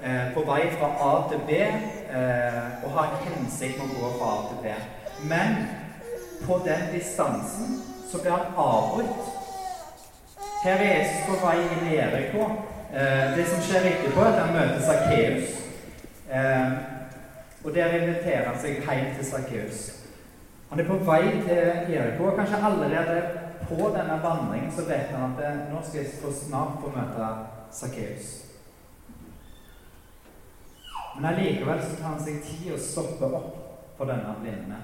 eh, 0.03 0.27
på 0.35 0.43
vei 0.51 0.59
fra 0.75 0.91
A 1.07 1.13
til 1.31 1.41
B 1.47 1.61
eh, 1.61 2.59
og 2.83 2.91
har 2.97 3.07
en 3.07 3.23
hensikt 3.29 3.79
med 3.79 3.95
å 3.95 4.01
gå 4.01 4.11
fra 4.19 4.33
A 4.33 4.43
til 4.49 4.59
B. 4.65 4.75
Men 5.31 5.57
på 6.43 6.59
den 6.67 6.91
distansen 6.91 7.79
så 8.11 8.19
blir 8.19 8.35
han 8.35 8.59
avbrutt. 8.67 9.31
Her 10.65 10.75
er 10.75 10.93
Jesus 10.99 11.25
på 11.29 11.39
vei 11.47 11.57
inn 11.63 11.89
i 11.93 11.97
Eriko. 12.03 12.51
Eh, 12.93 13.37
det 13.37 13.45
som 13.47 13.61
skjer 13.63 13.85
etterpå, 13.87 14.19
er 14.19 14.33
at 14.33 14.39
han 14.41 14.55
møter 14.55 14.81
Sakkeus. 14.83 15.53
Eh, 16.31 16.71
og 17.63 17.75
der 17.75 17.93
inviterer 17.95 18.49
han 18.49 18.59
seg 18.59 18.81
hjem 18.83 19.13
til 19.15 19.25
Sakkeus. 19.25 19.79
Han 20.69 20.79
er 20.79 20.87
på 20.89 20.97
vei 21.07 21.21
til 21.45 21.93
Jeriko, 21.93 22.27
og 22.27 22.35
kanskje 22.35 22.59
allerede 22.67 23.21
på 23.69 23.93
denne 23.95 24.19
vandringen 24.23 24.71
så 24.75 24.83
vet 24.89 25.15
han 25.15 25.37
at 25.39 25.71
nå 25.71 25.79
skal 25.83 26.01
jeg 26.01 26.19
få 26.19 26.33
snart 26.35 26.81
få 26.83 26.91
møte 26.91 27.31
Sakkeus. 27.71 28.29
Men 31.15 31.25
allikevel 31.31 31.79
så 31.81 31.95
tar 31.95 32.09
han 32.09 32.23
seg 32.23 32.43
tid 32.43 32.73
å 32.75 32.79
stoppe 32.79 33.31
opp 33.39 33.55
for 33.97 34.11
denne 34.11 34.35
blinde. 34.43 34.83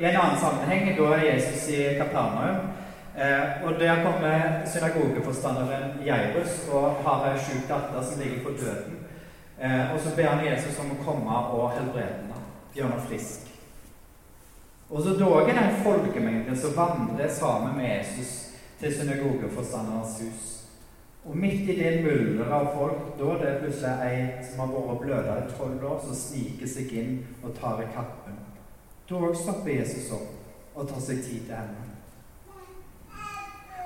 I 0.00 0.10
en 0.10 0.16
annen 0.16 0.38
sammenheng, 0.40 0.94
da 0.96 1.10
er 1.14 1.26
Jesus 1.28 1.68
i 1.70 1.82
Kapernaum, 1.98 2.70
Eh, 3.16 3.64
og 3.64 3.80
Der 3.80 4.02
kommer 4.04 4.66
synagogeforstanderen 4.66 6.06
Jairus 6.06 6.68
og 6.72 7.02
har 7.04 7.32
ei 7.32 7.38
sjuk 7.38 7.68
datter 7.68 8.02
som 8.02 8.20
ligger 8.20 8.42
på 8.44 8.50
døden. 8.50 8.96
Eh, 9.60 9.94
og 9.94 10.00
Så 10.00 10.16
ber 10.16 10.26
han 10.26 10.46
Jesus 10.46 10.78
om 10.78 10.92
å 10.94 11.04
komme 11.04 11.30
og 11.30 11.72
helbrede 11.78 12.06
henne, 12.06 12.44
gjøre 12.74 12.90
henne 12.90 13.08
frisk. 13.08 13.50
Og 14.90 15.02
så 15.02 15.10
dog 15.18 15.48
er 15.48 15.54
det 15.54 15.62
en 15.62 15.82
folkemengde 15.84 16.56
som 16.56 16.76
vandrer 16.76 17.28
sammen 17.30 17.76
med 17.76 17.98
Jesus 17.98 18.30
til 18.80 18.94
synagogeforstanderens 18.94 20.16
hus. 20.20 20.46
Og 21.24 21.36
midt 21.36 21.68
i 21.70 21.76
det 21.76 22.04
mylderet 22.04 22.52
av 22.52 22.72
folk, 22.74 23.18
da 23.18 23.24
er 23.34 23.44
det 23.44 23.58
plutselig 23.60 24.06
ei 24.06 24.44
som 24.48 24.62
har 24.64 24.72
vært 24.72 25.02
bløda 25.04 25.36
i 25.36 25.50
tolv 25.52 25.84
år, 25.84 26.00
som 26.04 26.16
sniker 26.16 26.66
seg 26.66 26.94
inn 26.96 27.18
og 27.42 27.54
tar 27.60 27.82
i 27.84 27.90
kappen. 27.94 28.40
Da 29.10 29.34
stopper 29.34 29.74
Jesus 29.74 30.10
opp 30.16 30.74
og 30.74 30.88
tar 30.88 31.02
seg 31.04 31.22
tid 31.26 31.46
til 31.46 31.58
henne. 31.58 31.89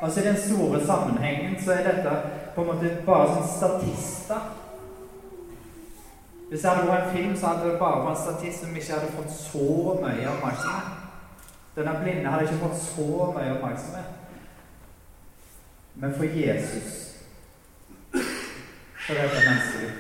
Altså 0.05 0.21
I 0.21 0.25
den 0.25 0.37
store 0.37 0.87
sammenhengen 0.87 1.65
så 1.65 1.73
er 1.73 1.87
dette 1.87 2.11
på 2.55 2.61
en 2.61 2.67
måte 2.67 2.91
bare 3.07 3.29
sånn 3.31 3.47
statister. 3.49 4.41
Hvis 6.51 6.61
det 6.61 6.71
hadde 6.71 6.91
vært 6.91 7.07
en 7.07 7.15
film, 7.15 7.37
så 7.37 7.47
hadde 7.47 7.71
det 7.71 7.79
bare 7.81 8.03
vært 8.05 8.19
en 8.19 8.25
statist 8.25 8.61
som 8.61 8.75
ikke 8.77 8.93
hadde 8.93 9.15
fått 9.15 9.33
så 9.33 9.95
mye 10.03 10.27
oppmerksomhet. 10.35 10.91
Denne 11.77 11.95
blinde 12.03 12.31
hadde 12.31 12.45
ikke 12.45 12.59
fått 12.67 12.83
så 12.83 13.31
mye 13.33 13.55
oppmerksomhet. 13.55 14.11
Men 15.95 16.15
for 16.19 16.25
Jesus 16.25 16.91
så 19.07 19.15
er 19.15 19.23
dette 19.23 19.41
mennesket. 19.49 19.91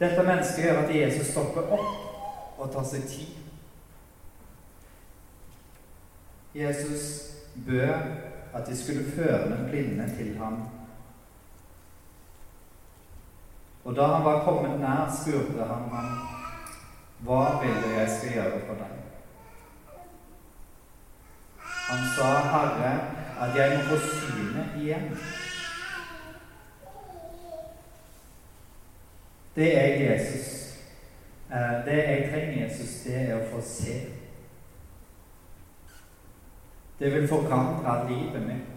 Dette 0.00 0.26
mennesket 0.26 0.64
gjør 0.64 0.82
at 0.82 0.96
Jesus 0.96 1.30
stopper 1.30 1.70
opp 1.78 2.58
og 2.58 2.72
tar 2.74 2.90
seg 2.90 3.06
tid. 3.06 3.38
Jesus 6.54 7.33
bød 7.66 7.94
at 8.54 8.66
de 8.66 8.76
skulle 8.76 9.12
føre 9.12 9.48
den 9.48 9.70
blinde 9.70 10.16
til 10.16 10.38
ham. 10.38 10.68
Og 13.84 13.96
da 13.96 14.02
han 14.02 14.24
var 14.24 14.44
kommet 14.44 14.80
nær, 14.80 15.16
spurte 15.22 15.58
han 15.58 15.88
ham, 15.92 16.18
hva 17.24 17.40
vil 17.62 17.82
du 17.82 17.88
jeg 17.98 18.10
skal 18.10 18.32
gjøre 18.32 18.60
for 18.66 18.74
deg? 18.74 19.00
Han 21.88 22.06
sa, 22.16 22.28
Herre, 22.52 22.92
at 23.40 23.56
jeg 23.56 23.78
må 23.78 23.84
få 23.84 23.98
synet 24.08 24.76
igjen. 24.80 25.16
Det 29.56 29.78
er 29.78 30.12
Jesus. 30.12 30.76
Eh, 31.50 31.84
det 31.86 31.96
jeg 31.96 32.30
trenger, 32.30 32.64
Jesus, 32.64 33.02
det 33.04 33.16
er 33.20 33.34
å 33.36 33.48
få 33.52 33.60
se. 33.62 33.98
Det 36.98 37.14
vil 37.14 37.28
forandre 37.28 37.94
livet 38.08 38.42
mitt. 38.46 38.74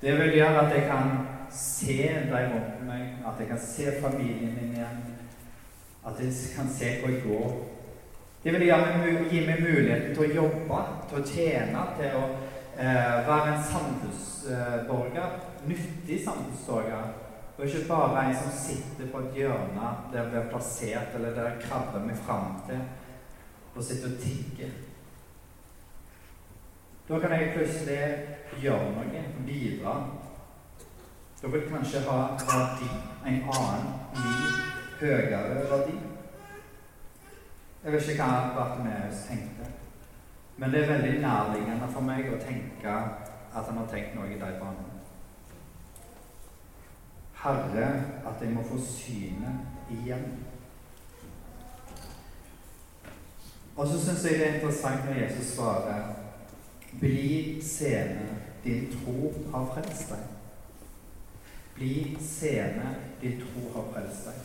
Det 0.00 0.16
vil 0.18 0.34
gjøre 0.34 0.64
at 0.66 0.74
jeg 0.76 0.86
kan 0.88 1.10
se 1.52 1.96
de 2.30 2.40
rundt 2.52 2.86
meg, 2.86 3.18
at 3.26 3.40
jeg 3.40 3.48
kan 3.48 3.60
se 3.60 3.92
familien 4.02 4.54
min 4.56 4.74
igjen. 4.74 5.02
At 6.06 6.20
jeg 6.20 6.32
kan 6.56 6.70
se 6.72 6.96
hvor 7.00 7.12
jeg 7.12 7.22
går. 7.26 7.52
Det 8.44 8.52
vil 8.52 8.66
gi 9.30 9.40
meg 9.46 9.60
muligheten 9.60 10.14
til 10.14 10.24
å 10.24 10.34
jobbe, 10.34 10.84
til 11.08 11.18
å 11.18 11.26
tjene, 11.28 11.82
til 11.98 12.14
å 12.16 12.22
eh, 12.80 13.18
være 13.26 13.50
en 13.52 13.66
samfunnsborger. 13.72 15.34
Nyttig 15.68 16.22
samfunnsborger. 16.24 17.10
Og 17.58 17.66
ikke 17.66 17.88
bare 17.88 18.22
en 18.24 18.38
som 18.40 18.54
sitter 18.56 19.10
på 19.12 19.20
et 19.20 19.34
hjørne 19.42 19.90
der 20.12 20.22
jeg 20.22 20.30
blir 20.32 20.48
plassert, 20.48 21.12
eller 21.18 21.34
der 21.36 21.50
jeg 21.50 21.66
krabber 21.66 22.06
meg 22.06 22.16
fram 22.24 22.54
til 22.68 22.80
og 23.76 23.84
sitter 23.84 24.08
og 24.08 24.22
tigger. 24.22 24.72
Da 27.10 27.18
kan 27.18 27.32
jeg 27.32 27.52
plutselig 27.56 27.98
gjøre 28.62 28.90
noe, 28.94 29.22
bidra. 29.46 29.94
Da 31.42 31.48
vil 31.48 31.64
kanskje 31.66 32.04
ha 32.06 32.18
verdi, 32.38 32.90
en 33.26 33.40
annen, 33.50 33.88
ny, 34.14 34.34
høyere 35.00 35.64
verdi. 35.72 35.96
Jeg 37.82 37.92
vet 37.92 38.12
ikke 38.12 38.28
hva 38.28 38.52
Bartimeus 38.54 39.24
tenkte, 39.26 39.72
men 40.56 40.70
det 40.70 40.84
er 40.84 40.92
veldig 40.92 41.16
nærliggende 41.24 41.90
for 41.90 42.06
meg 42.06 42.30
å 42.30 42.38
tenke 42.44 42.94
at 42.94 43.66
han 43.72 43.82
har 43.82 43.90
tenkt 43.90 44.14
noe 44.14 44.30
i 44.30 44.38
de 44.38 44.52
banene. 44.62 45.02
Herre, 47.42 47.90
at 48.22 48.44
jeg 48.44 48.54
må 48.54 48.62
få 48.70 48.78
synet 48.86 49.90
igjen. 49.98 50.30
Og 53.74 53.86
så 53.88 53.98
syns 53.98 54.28
jeg 54.28 54.38
det 54.38 54.46
er 54.48 54.58
interessant 54.60 55.08
når 55.08 55.24
Jesus 55.24 55.56
svarer 55.56 56.19
bli 56.98 57.62
sene, 57.62 58.28
din 58.64 58.88
tro 58.92 59.32
har 59.52 59.66
frelst 59.74 60.10
deg. 60.10 60.24
Bli 61.74 62.16
sene, 62.20 62.94
din 63.20 63.40
tro 63.40 63.68
har 63.74 63.92
frelst 63.94 64.26
deg. 64.28 64.40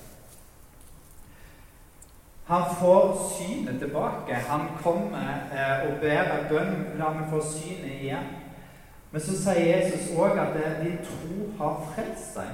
Han 2.45 2.75
får 2.75 3.17
synet 3.33 3.79
tilbake. 3.81 4.33
Han 4.33 4.67
kommer 4.83 5.49
eh, 5.51 5.87
og 5.87 5.99
ber 6.01 6.29
en 6.29 6.49
bønn. 6.49 6.75
La 6.99 7.09
meg 7.15 7.31
få 7.31 7.41
synet 7.41 8.03
igjen. 8.03 8.27
Men 9.11 9.23
så 9.23 9.33
sier 9.39 9.65
Jesus 9.65 10.11
òg 10.13 10.37
at 10.37 10.53
din 10.83 10.99
tro 11.07 11.49
har 11.57 11.81
frelst 11.89 12.37
deg. 12.37 12.53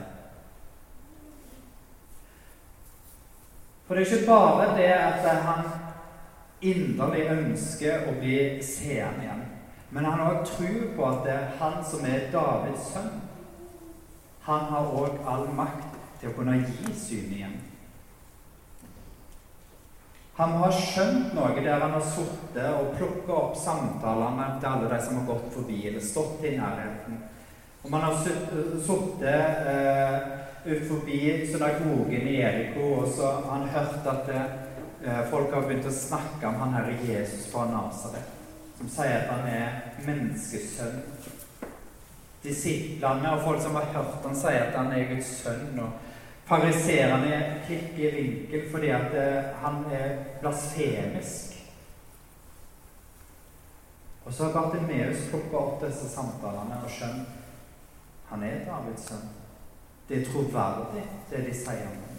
For 3.88 3.98
det 3.98 4.06
er 4.06 4.14
ikke 4.16 4.28
bare 4.30 4.68
det 4.78 4.92
at 4.96 5.26
han 5.44 5.66
inderlig 6.62 7.26
ønsker 7.34 8.06
å 8.08 8.14
bli 8.22 8.38
seende 8.64 9.26
igjen, 9.26 9.41
men 9.92 10.06
han 10.06 10.20
har 10.20 10.46
tro 10.48 10.72
på 10.96 11.08
at 11.08 11.26
det 11.26 11.34
er 11.36 11.58
han 11.60 11.82
som 11.84 12.06
er 12.08 12.30
Davids 12.32 12.94
sønn, 12.94 13.20
han 14.46 14.70
har 14.72 14.94
òg 14.98 15.20
all 15.28 15.50
makt 15.54 16.00
til 16.22 16.32
å 16.32 16.38
kunne 16.38 16.56
gi 16.64 16.94
synet 16.98 17.36
igjen. 17.38 17.60
Han 20.40 20.56
har 20.58 20.72
skjønt 20.74 21.36
noe 21.38 21.60
der 21.60 21.84
han 21.84 21.92
har 21.94 22.06
sittet 22.08 22.70
og 22.72 22.96
plukka 22.96 23.36
opp 23.36 23.58
samtalene 23.60 24.48
til 24.62 24.70
alle 24.72 24.88
de 24.90 25.00
som 25.04 25.20
har 25.20 25.28
gått 25.28 25.52
forbi 25.54 25.82
eller 25.90 26.02
stått 26.02 26.46
i 26.48 26.56
nærheten. 26.56 27.20
Om 27.84 27.94
han 27.94 28.08
har 28.08 28.18
sittet 28.24 29.28
eh, 29.28 30.16
ut 30.66 30.84
forbi 30.88 31.20
synagogen 31.52 32.28
i 32.32 32.40
Eriko, 32.48 32.88
og 33.02 33.08
så 33.12 33.36
har 33.36 33.52
han 33.52 33.70
hørt 33.76 34.10
at 34.16 34.34
eh, 34.34 35.24
folk 35.30 35.54
har 35.54 35.68
begynt 35.68 35.90
å 35.90 35.94
snakke 35.94 36.48
om 36.50 36.62
han 36.64 36.78
herre 36.80 36.98
Jesus 37.06 37.48
fra 37.52 37.68
Nasaret, 37.70 38.41
som 38.82 38.90
sier 38.90 39.20
at 39.20 39.30
han 39.30 39.48
er 39.48 40.06
menneskesønn. 40.06 41.02
Disiplene 42.42 43.36
og 43.36 43.44
folk 43.46 43.62
som 43.62 43.76
har 43.78 43.92
hørt 43.94 44.24
han 44.26 44.38
sier 44.38 44.64
at 44.64 44.78
han 44.78 44.90
er 44.96 45.12
Guds 45.12 45.30
sønn. 45.44 45.80
og 45.80 45.92
Fariserene 46.50 47.62
kikker 47.68 48.18
i 48.18 48.24
vinkel 48.26 48.66
fordi 48.72 48.90
at 48.90 49.14
eh, 49.14 49.52
han 49.62 49.84
er 49.94 50.18
blasfemisk. 50.42 51.60
Og 54.26 54.34
så 54.34 54.44
har 54.44 54.54
Bartimeus 54.54 55.30
plukka 55.30 55.58
opp 55.58 55.86
disse 55.86 56.10
samtalene 56.10 56.82
og 56.82 56.90
skjønt 56.90 57.38
han 58.32 58.44
er 58.48 58.66
Davids 58.66 59.10
sønn. 59.10 59.30
Det 60.10 60.22
er 60.22 60.30
troverdig, 60.32 61.04
det 61.30 61.46
de 61.46 61.54
sier 61.56 61.86
om 61.86 62.00
ham. 62.00 62.12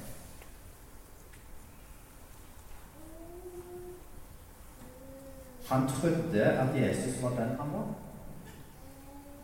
Han 5.72 5.88
trodde 5.88 6.44
at 6.44 6.82
Jesus 6.82 7.22
var 7.22 7.28
den 7.30 7.56
han 7.60 7.72
var. 7.72 7.86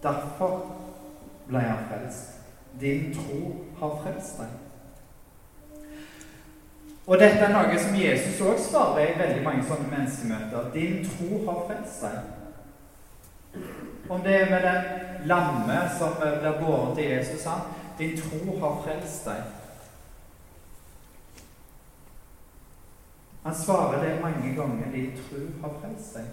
Derfor 0.03 0.67
ble 1.49 1.59
han 1.59 1.85
frelst. 1.89 2.35
Din 2.81 3.15
tro 3.15 3.55
har 3.81 4.03
frelst 4.03 4.39
deg. 4.39 4.47
Og 7.09 7.17
dette 7.17 7.41
er 7.41 7.55
noe 7.55 7.79
som 7.81 7.97
Jesus 7.97 8.43
òg 8.45 8.59
svarer 8.61 9.15
i 9.15 9.17
veldig 9.17 9.45
mange 9.47 9.65
sånne 9.65 9.89
menneskemøter. 9.89 10.69
Din 10.75 11.01
tro 11.09 11.39
har 11.47 11.63
frelst 11.71 12.05
deg. 12.05 13.63
Om 14.09 14.21
det 14.27 14.35
er 14.43 14.51
med 14.51 14.67
den 14.69 15.29
lamme 15.33 15.79
som 15.99 16.13
blir 16.21 16.61
båret 16.61 16.99
til 16.99 17.11
Jesus, 17.15 17.45
han. 17.49 17.65
Din 17.99 18.21
tro 18.21 18.59
har 18.61 18.83
frelst 18.85 19.25
deg. 19.25 19.58
Han 23.45 23.55
svarer 23.55 24.05
det 24.05 24.21
mange 24.23 24.55
ganger. 24.55 24.93
de 24.93 25.05
tror 25.17 25.47
har 25.63 25.75
frelst 25.81 26.15
deg. 26.15 26.25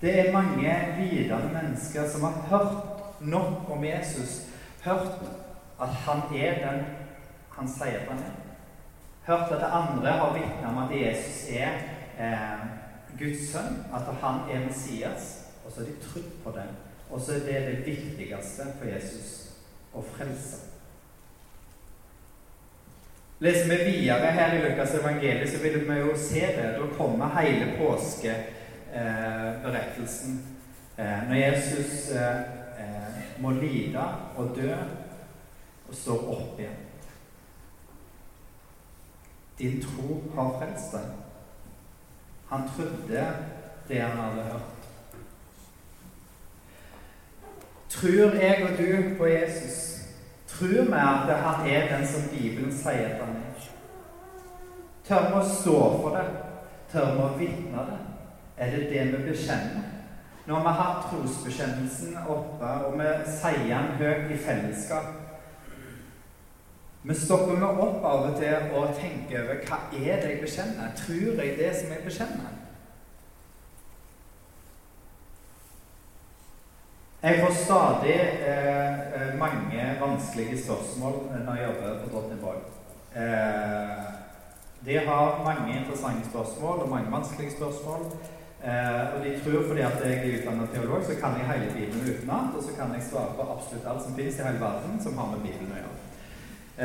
Det 0.00 0.14
er 0.18 0.32
mange 0.32 0.76
videre 0.98 1.50
mennesker 1.52 2.08
som 2.10 2.22
har 2.22 2.40
hørt 2.50 3.20
nok 3.20 3.70
om 3.70 3.84
Jesus, 3.84 4.40
hørt 4.84 5.20
at 5.80 5.88
han 5.88 6.22
er 6.34 6.58
den 6.64 6.84
han 7.52 7.68
sier 7.68 8.08
han 8.08 8.18
er 8.18 8.42
hørt 9.26 9.52
at 9.52 9.62
andre 9.62 10.10
har 10.10 10.32
vitna 10.32 10.68
om 10.68 10.78
at 10.78 10.96
Jesus 11.00 11.44
er 11.50 11.72
eh, 12.18 12.66
Guds 13.18 13.52
sønn, 13.52 13.84
at 13.94 14.08
han 14.22 14.40
er 14.50 14.66
Messias, 14.66 15.44
og 15.64 15.72
så 15.72 15.80
har 15.80 15.86
de 15.86 16.00
trodd 16.02 16.30
på 16.44 16.50
det. 16.56 16.66
Og 17.10 17.20
så 17.20 17.32
er 17.32 17.38
det 17.38 17.66
det 17.66 17.86
viktigste 17.86 18.66
for 18.78 18.88
Jesus 18.88 19.32
å 19.94 20.02
frelse. 20.14 20.71
Leser 23.42 23.68
vi 23.68 23.76
videre 23.84 24.30
her 24.30 24.54
i 24.54 24.62
Lukas 24.62 24.94
evangeliet, 24.94 25.50
så 25.50 25.58
vil 25.62 25.90
vi 25.90 25.98
jo 25.98 26.16
se 26.16 26.40
det. 26.40 26.78
Da 26.78 26.86
kommer 26.96 27.40
hele 27.40 27.72
påskeberettelsen. 27.78 30.46
Eh, 30.98 31.28
når 31.28 31.34
Jesus 31.34 32.10
eh, 32.10 32.36
eh, 32.78 33.14
må 33.38 33.50
lide 33.50 34.04
og 34.36 34.56
dø 34.56 34.74
og 35.88 35.94
står 35.94 36.36
opp 36.36 36.60
igjen. 36.60 36.76
Din 39.58 39.82
tro 39.82 40.22
har 40.34 40.58
frelst 40.60 40.92
deg. 40.92 41.02
Han 42.48 42.70
trodde 42.76 43.26
det 43.88 44.00
han 44.00 44.20
hadde 44.20 44.42
hørt. 44.52 44.62
Tror 47.88 48.30
jeg 48.38 48.68
og 48.70 48.78
du 48.78 49.16
på 49.18 49.26
Jesus? 49.26 49.91
Tror 50.52 50.68
vi 50.68 50.98
at 51.00 51.32
han 51.46 51.68
er 51.68 51.88
den 51.96 52.06
som 52.06 52.28
Bibelen 52.30 52.72
sier 52.72 53.08
at 53.08 53.24
han 53.24 53.36
er? 53.40 53.68
Tør 55.08 55.28
vi 55.30 55.38
å 55.40 55.46
stå 55.48 55.78
for 56.02 56.16
det? 56.16 56.26
Tør 56.92 57.16
vi 57.16 57.24
å 57.24 57.32
vitne 57.40 57.86
det? 57.88 57.98
Er 58.56 58.76
det 58.76 58.84
det 58.90 59.06
vi 59.12 59.24
bekjenner? 59.30 59.88
Når 60.46 60.60
vi 60.60 60.74
har 60.78 61.02
trosbekjennelsen 61.08 62.16
oppe, 62.28 62.70
og 62.86 62.96
vi 62.98 63.10
sier 63.30 63.66
den 63.68 63.92
høyt 63.98 64.32
i 64.34 64.38
fellesskap, 64.42 65.12
vi 67.02 67.14
stopper 67.18 67.58
med 67.58 67.80
opp 67.82 68.04
av 68.06 68.28
og 68.28 68.36
til 68.38 68.74
og 68.78 68.92
tenker 68.94 69.42
over 69.42 69.62
hva 69.66 69.78
er 69.90 70.20
det 70.22 70.28
jeg 70.36 70.42
bekjenner. 70.44 70.92
Tror 70.98 71.40
jeg 71.42 71.56
det 71.58 71.72
som 71.74 71.90
jeg 71.90 72.04
bekjenner? 72.04 72.61
Jeg 77.22 77.38
får 77.40 77.52
stadig 77.54 78.18
eh, 78.50 78.94
eh 79.16 79.38
mange 79.38 79.82
vanskelige 80.00 80.62
spørsmål 80.64 81.14
når 81.46 81.54
jeg 81.56 81.66
jobber 81.68 82.00
på 82.02 82.10
Drottningborg. 82.12 82.60
Eh, 83.20 84.04
de 84.86 84.94
har 85.08 85.42
mange 85.48 85.78
interessante 85.78 86.30
spørsmål 86.30 86.76
og 86.82 86.88
mange 86.94 87.12
vanskelige 87.16 87.56
spørsmål. 87.58 88.00
Eh, 88.66 89.02
og 89.12 89.18
de 89.24 89.30
tror 89.42 89.62
fordi 89.68 89.82
at 89.90 89.98
jeg 90.04 90.12
er 90.18 90.34
utdannet 90.38 90.68
teolog, 90.74 91.04
så 91.04 91.14
kan 91.22 91.32
jeg 91.38 91.50
hele 91.50 91.68
Bibelen 91.76 92.08
utenat, 92.12 92.56
og 92.56 92.62
så 92.66 92.72
kan 92.78 92.94
jeg 92.94 93.02
svare 93.10 93.32
på 93.36 93.42
absolutt 93.54 93.88
alt 93.90 94.02
som 94.02 94.14
finnes 94.16 94.38
i 94.38 94.46
hele 94.46 94.64
verden 94.66 94.94
som 95.04 95.18
har 95.18 95.28
med 95.32 95.40
Bibelen 95.46 95.74
å 95.74 95.80
gjøre. 95.80 95.98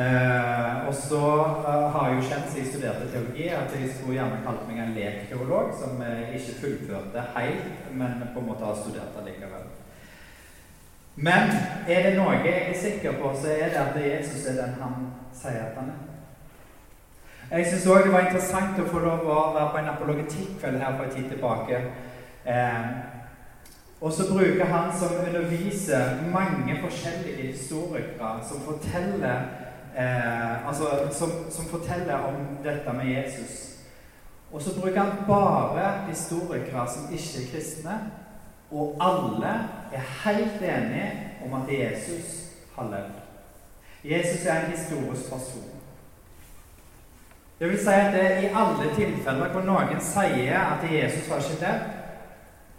Eh, 0.02 0.74
og 0.88 0.94
så 1.08 1.24
eh, 1.72 1.86
har 1.94 2.04
jeg 2.08 2.16
jo 2.18 2.30
kjent 2.30 2.50
siden 2.50 2.64
jeg 2.64 2.72
studerte 2.72 3.12
teologi, 3.14 3.48
at 3.62 3.76
jeg 3.78 3.90
skulle 3.96 4.18
gjerne 4.20 4.46
kalt 4.46 4.64
meg 4.70 4.82
en 4.84 4.96
lekteolog, 5.00 5.74
som 5.82 6.02
eh, 6.08 6.36
ikke 6.38 6.60
fullførte 6.62 7.28
helt, 7.38 7.70
men 8.00 8.22
på 8.34 8.44
en 8.44 8.50
måte 8.52 8.70
har 8.70 8.82
studert 8.84 9.22
allikevel. 9.22 9.67
Men 11.18 11.50
er 11.90 12.04
det 12.06 12.18
noe 12.18 12.36
jeg 12.46 12.68
er 12.70 12.76
sikker 12.78 13.18
på, 13.18 13.32
så 13.34 13.50
er 13.50 13.72
det 13.74 13.82
at 13.82 13.96
Jesus 13.98 14.46
er 14.46 14.60
den 14.60 14.76
han 14.78 15.08
sier 15.34 15.64
at 15.66 15.80
han 15.80 15.90
er. 15.90 16.04
Jeg 17.52 17.66
syns 17.70 17.86
òg 17.88 18.04
det 18.06 18.12
var 18.14 18.26
interessant 18.28 18.80
å 18.84 18.90
få 18.92 19.02
lov 19.02 19.24
å 19.26 19.38
være 19.56 19.70
på 19.72 19.80
en 19.80 19.94
apologetikkveld 19.94 20.82
her 20.84 20.98
for 20.98 21.08
en 21.08 21.14
tid 21.16 21.30
tilbake. 21.32 21.80
Eh, 22.46 22.90
og 24.02 24.12
så 24.14 24.28
bruker 24.30 24.70
han 24.70 24.92
som 25.00 25.16
underviser 25.24 26.20
mange 26.34 26.76
forskjellige 26.84 27.48
historikere 27.48 28.44
som 28.50 28.62
forteller 28.68 29.48
eh, 29.98 30.68
altså, 30.68 30.92
som, 31.12 31.34
som, 31.50 31.66
forteller 31.66 32.28
om 32.30 32.60
dette 32.64 32.94
med 32.94 33.10
Jesus. 33.10 33.64
Og 34.52 34.62
så 34.62 34.76
bruker 34.80 35.00
han 35.02 35.26
bare 35.28 36.06
historikere 36.12 36.86
som 36.94 37.10
ikke 37.14 37.42
er 37.42 37.50
kristne. 37.54 37.98
Og 38.72 38.96
alle 39.00 39.54
er 39.94 40.12
helt 40.24 40.62
enige 40.62 41.12
om 41.46 41.62
at 41.62 41.80
Jesus 41.80 42.52
har 42.76 42.84
levd. 42.84 43.16
Jesus 44.04 44.46
er 44.46 44.60
en 44.60 44.72
historisk 44.72 45.30
person. 45.30 45.74
Det 47.60 47.70
vil 47.70 47.80
si 47.80 47.94
at 47.94 48.14
det, 48.14 48.44
i 48.44 48.50
alle 48.54 48.90
tilfeller 48.96 49.50
hvor 49.50 49.64
noen 49.66 50.02
sier 50.04 50.60
at 50.60 50.84
Jesus 50.92 51.30
var 51.30 51.42
ikke 51.42 51.62
der, 51.64 51.80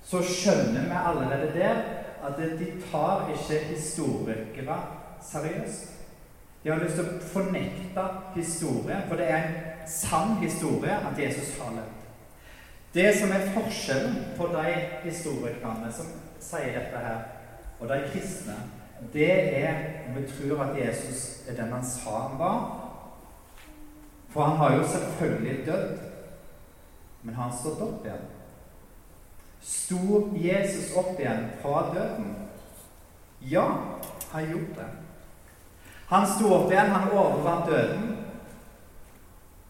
så 0.07 0.23
skjønner 0.23 0.87
vi 0.87 1.01
allerede 1.11 1.51
der 1.55 1.81
at 2.25 2.39
de 2.39 2.73
tar 2.91 3.29
ikke 3.33 3.65
historikere 3.65 4.79
seriøst. 5.23 5.95
De 6.65 6.71
har 6.71 6.81
lyst 6.83 6.95
til 6.99 7.05
å 7.07 7.19
fornekte 7.33 8.05
historien, 8.35 9.05
for 9.09 9.19
det 9.19 9.29
er 9.31 9.43
en 9.43 9.87
sann 9.87 10.37
historie 10.43 10.95
at 10.95 11.19
Jesus 11.19 11.55
har 11.59 11.75
levd. 11.75 11.98
Det 12.95 13.19
som 13.19 13.33
er 13.33 13.51
forskjellen 13.53 14.17
på 14.37 14.49
de 14.53 14.75
historikerne 15.05 15.93
som 15.93 16.09
sier 16.41 16.73
dette 16.79 17.03
her, 17.05 17.25
og 17.79 17.91
de 17.91 17.99
kristne, 18.13 18.57
det 19.13 19.31
er 19.61 20.09
om 20.09 20.17
vi 20.17 20.25
tror 20.31 20.63
at 20.65 20.79
Jesus 20.79 21.43
er 21.49 21.59
den 21.59 21.73
han 21.73 21.85
sa 21.85 22.23
han 22.29 22.39
var. 22.39 22.63
For 24.29 24.43
han 24.45 24.57
har 24.57 24.77
jo 24.77 24.89
selvfølgelig 24.89 25.67
dødd, 25.67 25.99
men 27.23 27.35
har 27.35 27.51
han 27.51 27.59
stått 27.59 27.83
opp 27.83 28.07
igjen? 28.07 28.27
Sto 29.63 30.29
Jesus 30.37 30.93
opp 30.97 31.21
igjen 31.21 31.49
fra 31.63 31.89
døden? 31.95 32.35
Ja, 33.41 33.67
han 34.33 34.51
gjorde 34.51 34.81
det. 34.81 34.89
Han 36.09 36.27
sto 36.27 36.53
opp 36.55 36.71
igjen, 36.73 36.91
han 36.91 37.13
overvant 37.13 37.71
døden. 37.71 38.15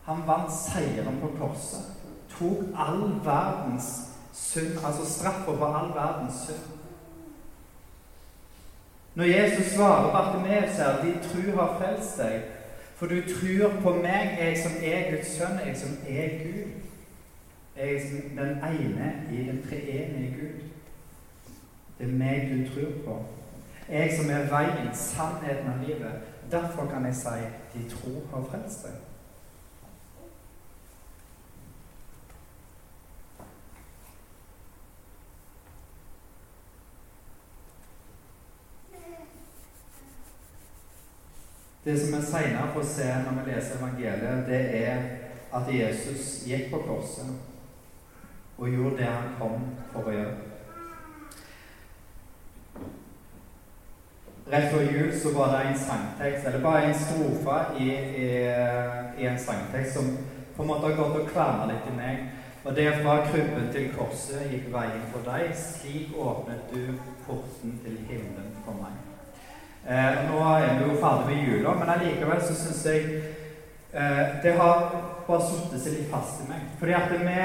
Han 0.07 0.25
vant 0.27 0.53
seieren 0.55 1.19
på 1.21 1.33
korset. 1.41 1.98
Tok 2.39 2.65
all 2.77 3.01
verdens 3.25 3.89
synd, 4.33 4.79
altså 4.87 5.13
straffa 5.13 5.53
på 5.53 5.65
all 5.65 5.95
verdens 5.95 6.35
synd. 6.47 6.67
Når 9.15 9.25
Jesus 9.25 9.67
svarer 9.67 10.13
Bartimeus 10.13 10.77
her 10.77 11.03
'Din 11.03 11.21
tru 11.23 11.61
har 11.61 11.79
frelst 11.79 12.19
deg', 12.19 12.43
For 12.99 13.07
du 13.07 13.21
tror 13.23 13.81
på 13.83 13.93
meg, 13.93 14.39
jeg 14.41 14.59
som 14.63 14.73
er 14.83 15.11
Guds 15.11 15.27
sønn, 15.27 15.59
jeg 15.67 15.77
som 15.77 15.91
er 16.09 16.29
Gud. 16.43 16.71
Jeg 17.77 18.01
som 18.11 18.31
den 18.39 18.49
ene 18.59 19.13
i 19.33 19.37
den 19.37 19.61
treenige 19.69 20.37
Gud. 20.41 20.63
Det 21.99 22.07
er 22.09 22.13
meg 22.13 22.51
du 22.51 22.73
tror 22.73 22.91
på. 23.05 23.25
Jeg 23.89 24.19
som 24.19 24.31
er 24.31 24.51
veien, 24.51 24.91
sannheten 24.95 25.71
og 25.73 25.87
livet. 25.87 26.13
Derfor 26.51 26.87
kan 26.91 27.07
jeg 27.07 27.15
si 27.15 27.39
de 27.75 27.91
tro 27.91 28.11
har 28.35 28.45
frelst 28.51 28.83
deg. 28.83 29.08
Det 41.85 41.95
som 42.01 42.19
vi 42.19 42.27
senere 42.27 42.73
får 42.75 42.83
se 42.85 43.07
når 43.25 43.39
vi 43.39 43.51
leser 43.51 43.79
evangeliet, 43.79 44.47
det 44.47 44.63
er 44.83 45.03
at 45.55 45.71
Jesus 45.73 46.43
gikk 46.47 46.71
på 46.73 46.83
korset 46.87 47.31
og 48.59 48.69
gjorde 48.69 48.97
det 48.99 49.07
han 49.07 49.35
kom 49.39 49.67
for 49.93 50.11
å 50.11 50.15
gjøre. 50.17 50.37
Rett 54.49 54.71
før 54.73 54.87
jul 54.89 55.11
så 55.21 55.31
var 55.37 55.53
det 55.53 55.61
en 55.69 55.79
sangtekst, 55.79 56.47
eller 56.49 56.65
bare 56.65 56.89
en 56.89 56.97
strofe 56.97 57.59
i, 57.79 57.89
i, 58.25 58.29
i 59.21 59.29
en 59.29 59.39
sangtekst 59.39 59.99
som 59.99 60.09
på 60.57 60.65
en 60.65 60.71
måte 60.73 60.89
har 60.89 60.97
gått 60.97 61.21
og 61.21 61.29
kverna 61.31 61.69
litt 61.69 61.91
i 61.91 61.97
meg. 61.97 62.25
Og 62.65 62.75
det 62.77 62.89
er 62.89 62.99
fra 63.03 63.21
krybben 63.29 63.69
til 63.73 63.93
korset 63.95 64.49
gikk 64.51 64.73
veien 64.73 65.05
for 65.13 65.29
deg. 65.29 65.53
Slik 65.57 66.17
åpnet 66.19 66.73
du 66.73 66.97
porten 67.29 67.79
til 67.85 68.01
himmelen 68.09 68.57
for 68.65 68.81
meg. 68.81 69.08
Eh, 69.87 70.31
nå 70.31 70.41
er 70.57 70.79
vi 70.79 70.89
jo 70.89 70.99
ferdig 71.01 71.27
med 71.27 71.45
jula, 71.47 71.75
men 71.79 71.93
allikevel 71.95 72.41
så 72.43 72.55
syns 72.57 72.85
jeg 72.87 73.05
eh, 73.93 74.25
det 74.43 74.57
har 74.59 74.89
bare 75.29 75.45
satt 75.47 75.77
seg 75.79 75.95
litt 75.95 76.11
fast 76.13 76.43
i 76.45 76.49
meg. 76.51 76.67
Fordi 76.81 76.97
at 76.99 77.15
vi, 77.15 77.37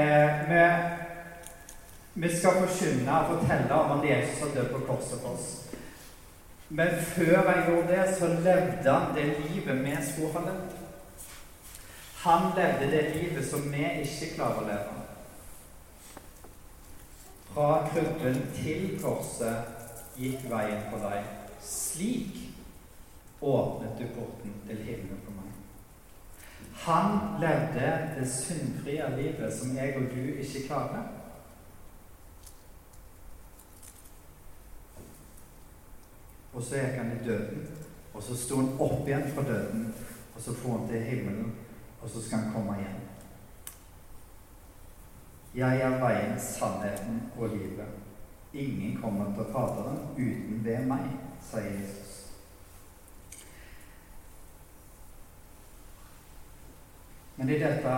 eh, 0.00 0.44
vi, 0.48 0.62
vi 2.24 2.30
skal 2.36 2.62
forkynne 2.62 3.18
og 3.18 3.34
fortelle 3.36 3.80
om 3.80 3.96
at 3.98 4.06
Jesus 4.08 4.40
har 4.42 4.54
dødd 4.56 4.72
på 4.74 4.84
korset 4.88 5.20
for 5.20 5.36
oss. 5.36 5.50
Men 6.72 6.94
før 7.14 7.50
jeg 7.50 7.64
gjorde 7.68 7.88
det, 7.90 8.14
så 8.18 8.30
levde 8.32 8.92
han 8.92 9.14
det 9.14 9.26
livet 9.42 9.84
vi 9.84 9.96
skulle 10.08 10.32
ha 10.32 10.46
levd. 10.46 10.78
Han 12.22 12.52
levde 12.56 12.90
det 12.90 13.04
livet 13.16 13.46
som 13.50 13.66
vi 13.72 13.82
ikke 13.82 14.34
klarer 14.36 14.62
å 14.62 14.66
leve. 14.68 14.98
Fra 17.52 17.68
krybben 17.92 18.38
til 18.56 18.92
korset 19.02 20.16
gikk 20.16 20.46
veien 20.48 20.86
for 20.88 21.02
deg. 21.10 21.41
Slik 21.62 22.48
åpnet 23.40 23.98
du 23.98 24.06
porten 24.14 24.54
til 24.66 24.76
himmelen 24.76 25.20
for 25.24 25.32
meg. 25.38 25.50
Han 26.82 27.18
levde 27.42 27.90
det 28.16 28.28
syndfrie 28.30 29.08
livet 29.16 29.54
som 29.54 29.76
jeg 29.76 29.96
og 29.96 30.08
du 30.10 30.22
ikke 30.42 30.66
klarer. 30.66 31.10
Og 36.52 36.62
så 36.62 36.76
gikk 36.76 36.98
han 36.98 37.12
i 37.14 37.22
døden, 37.24 37.68
og 38.14 38.22
så 38.22 38.36
sto 38.36 38.58
han 38.60 38.74
opp 38.82 39.06
igjen 39.08 39.30
fra 39.34 39.44
døden, 39.46 39.86
og 40.34 40.42
så 40.42 40.54
får 40.54 40.78
han 40.78 40.88
til 40.88 41.06
himmelen, 41.06 41.54
og 42.02 42.10
så 42.10 42.22
skal 42.22 42.38
han 42.38 42.52
komme 42.52 42.76
igjen. 42.80 43.00
Jeg 45.54 45.80
er 45.80 45.98
veien, 46.00 46.38
sannheten 46.40 47.22
og 47.38 47.48
livet. 47.48 47.88
Ingen 48.52 49.00
kommer 49.02 49.32
til 49.36 49.52
Faderen 49.52 49.98
uten 50.16 50.64
ved 50.64 50.86
meg, 50.88 51.08
sier 51.50 51.70
Jesus. 51.80 52.10
Men 57.36 57.50
i 57.50 57.58
dette 57.58 57.94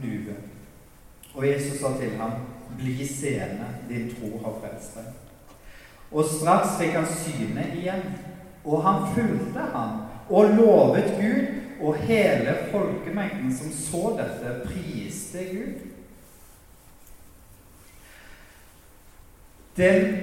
nuet 0.00 0.46
Og 1.34 1.44
Jesus 1.46 1.78
sa 1.78 1.92
til 1.98 2.16
ham, 2.18 2.32
'Bli 2.78 3.06
seende, 3.06 3.66
din 3.88 4.10
tro 4.10 4.38
har 4.44 4.56
frelst 4.60 4.94
deg.' 4.94 5.14
Og 6.10 6.24
straks 6.24 6.78
fikk 6.78 6.92
han 6.92 7.06
syne 7.06 7.66
igjen, 7.76 8.02
og 8.64 8.82
han 8.82 9.14
fulgte 9.14 9.60
ham 9.72 10.00
og 10.28 10.54
lovet 10.54 11.14
Gud, 11.20 11.46
og 11.80 11.96
hele 11.96 12.56
folkemengden 12.70 13.56
som 13.56 13.70
så 13.72 14.16
dette, 14.18 14.68
priste 14.68 15.38
Gud. 15.38 15.90
Den, 19.76 20.16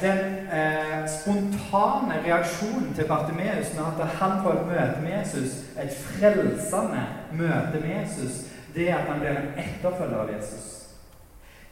den 0.00 0.48
eh, 0.50 1.08
spontane 1.08 2.22
reaksjonen 2.24 2.94
til 2.94 3.06
Bartimeus 3.06 3.74
når 3.76 4.08
han 4.18 4.40
får 4.42 4.52
et 4.52 4.66
møte 4.66 5.02
med 5.02 5.12
Jesus, 5.18 5.60
et 5.78 5.94
frelsende 5.94 7.04
møte 7.32 7.80
med 7.80 8.00
Jesus, 8.00 8.40
det 8.74 8.90
er 8.90 8.96
at 8.96 9.10
han 9.10 9.20
blir 9.20 9.36
en 9.38 9.52
etterfølger 9.58 10.18
av 10.18 10.32
Jesus. 10.34 10.70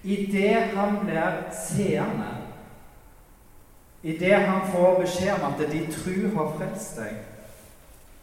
Idet 0.03 0.75
han 0.77 0.99
blir 1.03 1.43
seende, 1.55 2.31
idet 4.03 4.41
han 4.47 4.71
får 4.73 5.01
beskjed 5.01 5.35
om 5.35 5.53
at 5.53 5.67
de 5.73 5.83
tru 5.93 6.37
har 6.37 6.55
frelst 6.59 6.97
deg, 6.99 7.21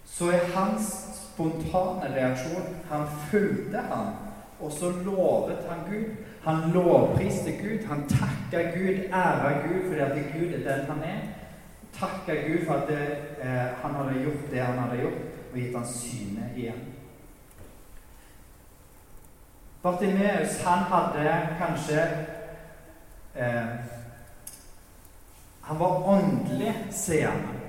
så 0.09 0.31
er 0.35 0.51
hans 0.55 0.89
spontane 1.15 2.09
reaksjon 2.15 2.75
Han 2.89 3.05
fulgte 3.29 3.83
ham, 3.91 4.15
og 4.59 4.71
så 4.71 4.91
lovet 5.05 5.57
han 5.69 5.79
Gud. 5.91 6.15
Han 6.43 6.71
lovpriste 6.71 7.51
Gud. 7.51 7.85
Han 7.87 8.07
takka 8.07 8.63
Gud, 8.79 8.97
æra 9.13 9.67
Gud 9.67 9.81
fordi 9.87 9.99
at 9.99 10.33
Gud 10.33 10.53
er 10.53 10.77
den 10.77 10.85
han 10.85 11.03
er. 11.03 11.19
Takka 11.99 12.33
Gud 12.33 12.65
for 12.65 12.73
at 12.73 12.87
det, 12.87 13.17
eh, 13.41 13.67
han 13.81 13.95
hadde 13.95 14.23
gjort 14.23 14.51
det 14.51 14.59
han 14.59 14.77
hadde 14.77 15.01
gjort, 15.01 15.21
og 15.51 15.57
gitt 15.57 15.75
han 15.75 15.87
syne 15.87 16.49
igjen. 16.55 16.85
Bartimeus 19.83 20.61
han 20.63 20.79
hadde 20.79 21.47
kanskje 21.59 22.01
eh, 23.35 23.65
Han 25.61 25.79
var 25.79 26.07
åndelig 26.07 26.75
seende. 26.91 27.59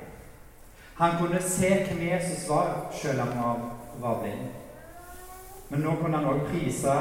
Han 0.95 1.19
kunne 1.19 1.43
se 1.43 1.69
hvem 1.69 2.09
Jesus 2.09 2.49
var, 2.49 2.91
selv 2.93 3.21
om 3.21 3.29
han 3.29 3.61
var 4.01 4.23
blind. 4.23 4.60
Men 5.71 5.85
nå 5.87 5.97
kunne 6.01 6.19
han 6.19 6.27
òg 6.27 6.49
prise 6.51 6.95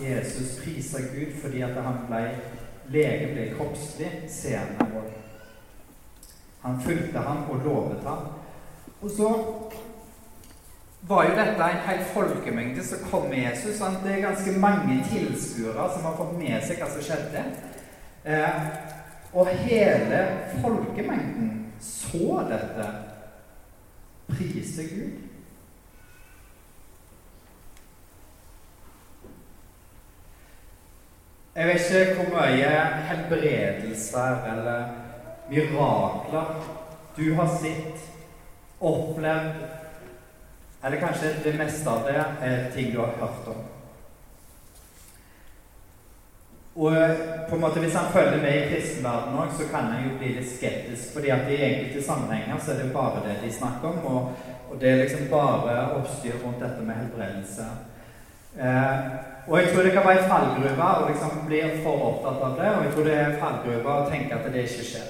Jesus, 0.00 0.58
prise 0.60 1.02
Gud, 1.12 1.32
fordi 1.42 1.62
at 1.64 1.76
han 1.84 2.04
ble 2.08 2.22
lege 2.92 3.48
kroppslig 3.56 4.10
seende. 4.28 4.88
Han 6.62 6.80
fulgte 6.80 7.18
ham 7.18 7.50
og 7.50 7.64
lovet 7.64 8.04
ham. 8.06 8.26
Og 9.02 9.10
så 9.10 9.30
var 11.08 11.24
jo 11.24 11.36
dette 11.36 11.68
en 11.70 11.82
hel 11.88 12.04
folkemengde 12.14 12.84
som 12.86 12.98
kom 13.10 13.28
med 13.30 13.42
Jesus. 13.42 13.78
Sant? 13.78 14.04
Det 14.04 14.12
er 14.12 14.28
ganske 14.28 14.52
mange 14.60 15.00
tilskuere 15.10 15.88
som 15.94 16.04
har 16.06 16.16
fått 16.20 16.36
med 16.38 16.62
seg 16.62 16.78
hva 16.78 16.90
som 16.92 17.02
skjedde. 17.02 17.42
Eh, 18.24 18.60
og 19.32 19.50
hele 19.64 20.22
folkemengden 20.62 21.50
så 21.80 22.44
dette. 22.50 22.88
Prise 24.28 24.86
Gud. 24.92 25.31
Jeg 31.54 31.68
vet 31.68 31.90
ikke 31.92 32.14
hvor 32.16 32.30
mye 32.32 32.68
helbredelser 33.08 34.44
eller 34.52 34.84
mirakler 35.50 36.54
du 37.16 37.34
har 37.36 37.50
sett, 37.60 38.06
opplevd 38.80 39.58
Eller 40.84 40.98
kanskje 40.98 41.34
det 41.44 41.52
meste 41.58 41.90
av 41.90 42.06
det 42.08 42.14
er 42.16 42.70
ting 42.74 42.88
du 42.94 42.98
har 42.98 43.12
hørt 43.20 43.50
om. 43.52 43.60
Og 46.74 46.96
på 47.48 47.54
en 47.54 47.60
måte 47.60 47.80
Hvis 47.80 47.94
han 47.94 48.08
følger 48.12 48.40
med 48.42 48.56
i 48.56 48.70
kristenverdenen 48.70 49.38
òg, 49.38 49.52
så 49.58 49.68
kan 49.70 49.92
han 49.92 50.08
jo 50.08 50.16
bli 50.18 50.32
litt 50.38 50.48
skeptisk. 50.56 51.12
fordi 51.14 51.30
at 51.30 51.50
i 51.50 51.60
enkelte 51.62 52.06
sammenhenger 52.06 52.58
så 52.58 52.72
er 52.72 52.80
det 52.80 52.92
bare 52.92 53.22
det 53.28 53.36
de 53.44 53.52
snakker 53.52 53.88
om, 53.88 54.06
og, 54.06 54.32
og 54.70 54.80
det 54.80 54.90
er 54.90 55.02
liksom 55.04 55.28
bare 55.30 55.76
oppstyr 56.00 56.40
rundt 56.44 56.64
dette 56.64 56.82
med 56.82 56.94
helbredelse. 56.94 57.68
Eh, 58.58 59.31
og 59.46 59.58
jeg 59.58 59.72
tror 59.72 59.82
det 59.82 59.92
kan 59.92 60.06
være 60.06 60.28
fallgruve 60.30 60.88
å 60.88 61.06
liksom 61.08 61.38
bli 61.46 61.62
for 61.82 62.04
opptatt 62.08 62.42
av 62.46 62.52
det. 62.58 62.68
Og 62.70 62.84
jeg 62.84 62.92
tror 62.94 63.08
det 63.08 63.16
er 63.18 63.38
fallgruve 63.40 63.94
å 63.94 64.10
tenke 64.10 64.36
at 64.36 64.46
det 64.54 64.66
ikke 64.68 64.86
skjer. 64.86 65.08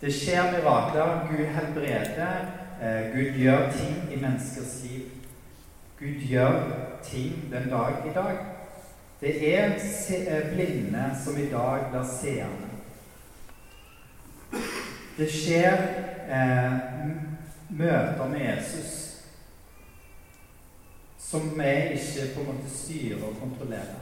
Det 0.00 0.12
skjer 0.16 0.52
mirakler. 0.54 1.10
Gud 1.28 1.42
helbreder. 1.56 2.46
Eh, 2.80 3.10
Gud 3.12 3.36
gjør 3.42 3.66
ting 3.76 3.98
i 4.08 4.20
menneskers 4.22 4.78
liv. 4.86 5.10
Gud 6.00 6.24
gjør 6.30 6.56
ting 7.04 7.44
den 7.52 7.68
dag 7.68 8.08
i 8.08 8.14
dag. 8.14 8.40
Det 9.20 9.34
er 9.52 9.76
eh, 9.76 10.54
blinde 10.54 11.10
som 11.24 11.36
i 11.36 11.50
dag 11.52 11.90
blir 11.92 12.08
seende. 12.08 12.70
Det 15.18 15.28
skjer 15.28 15.76
eh, 16.32 16.72
møter 17.68 18.32
med 18.32 18.40
Jesus 18.40 19.09
som 21.30 21.40
vi 21.54 21.72
ikke 21.94 22.34
på 22.34 22.40
en 22.40 22.46
måte 22.46 22.70
styrer 22.74 23.22
og 23.22 23.36
kontrollerer. 23.40 24.00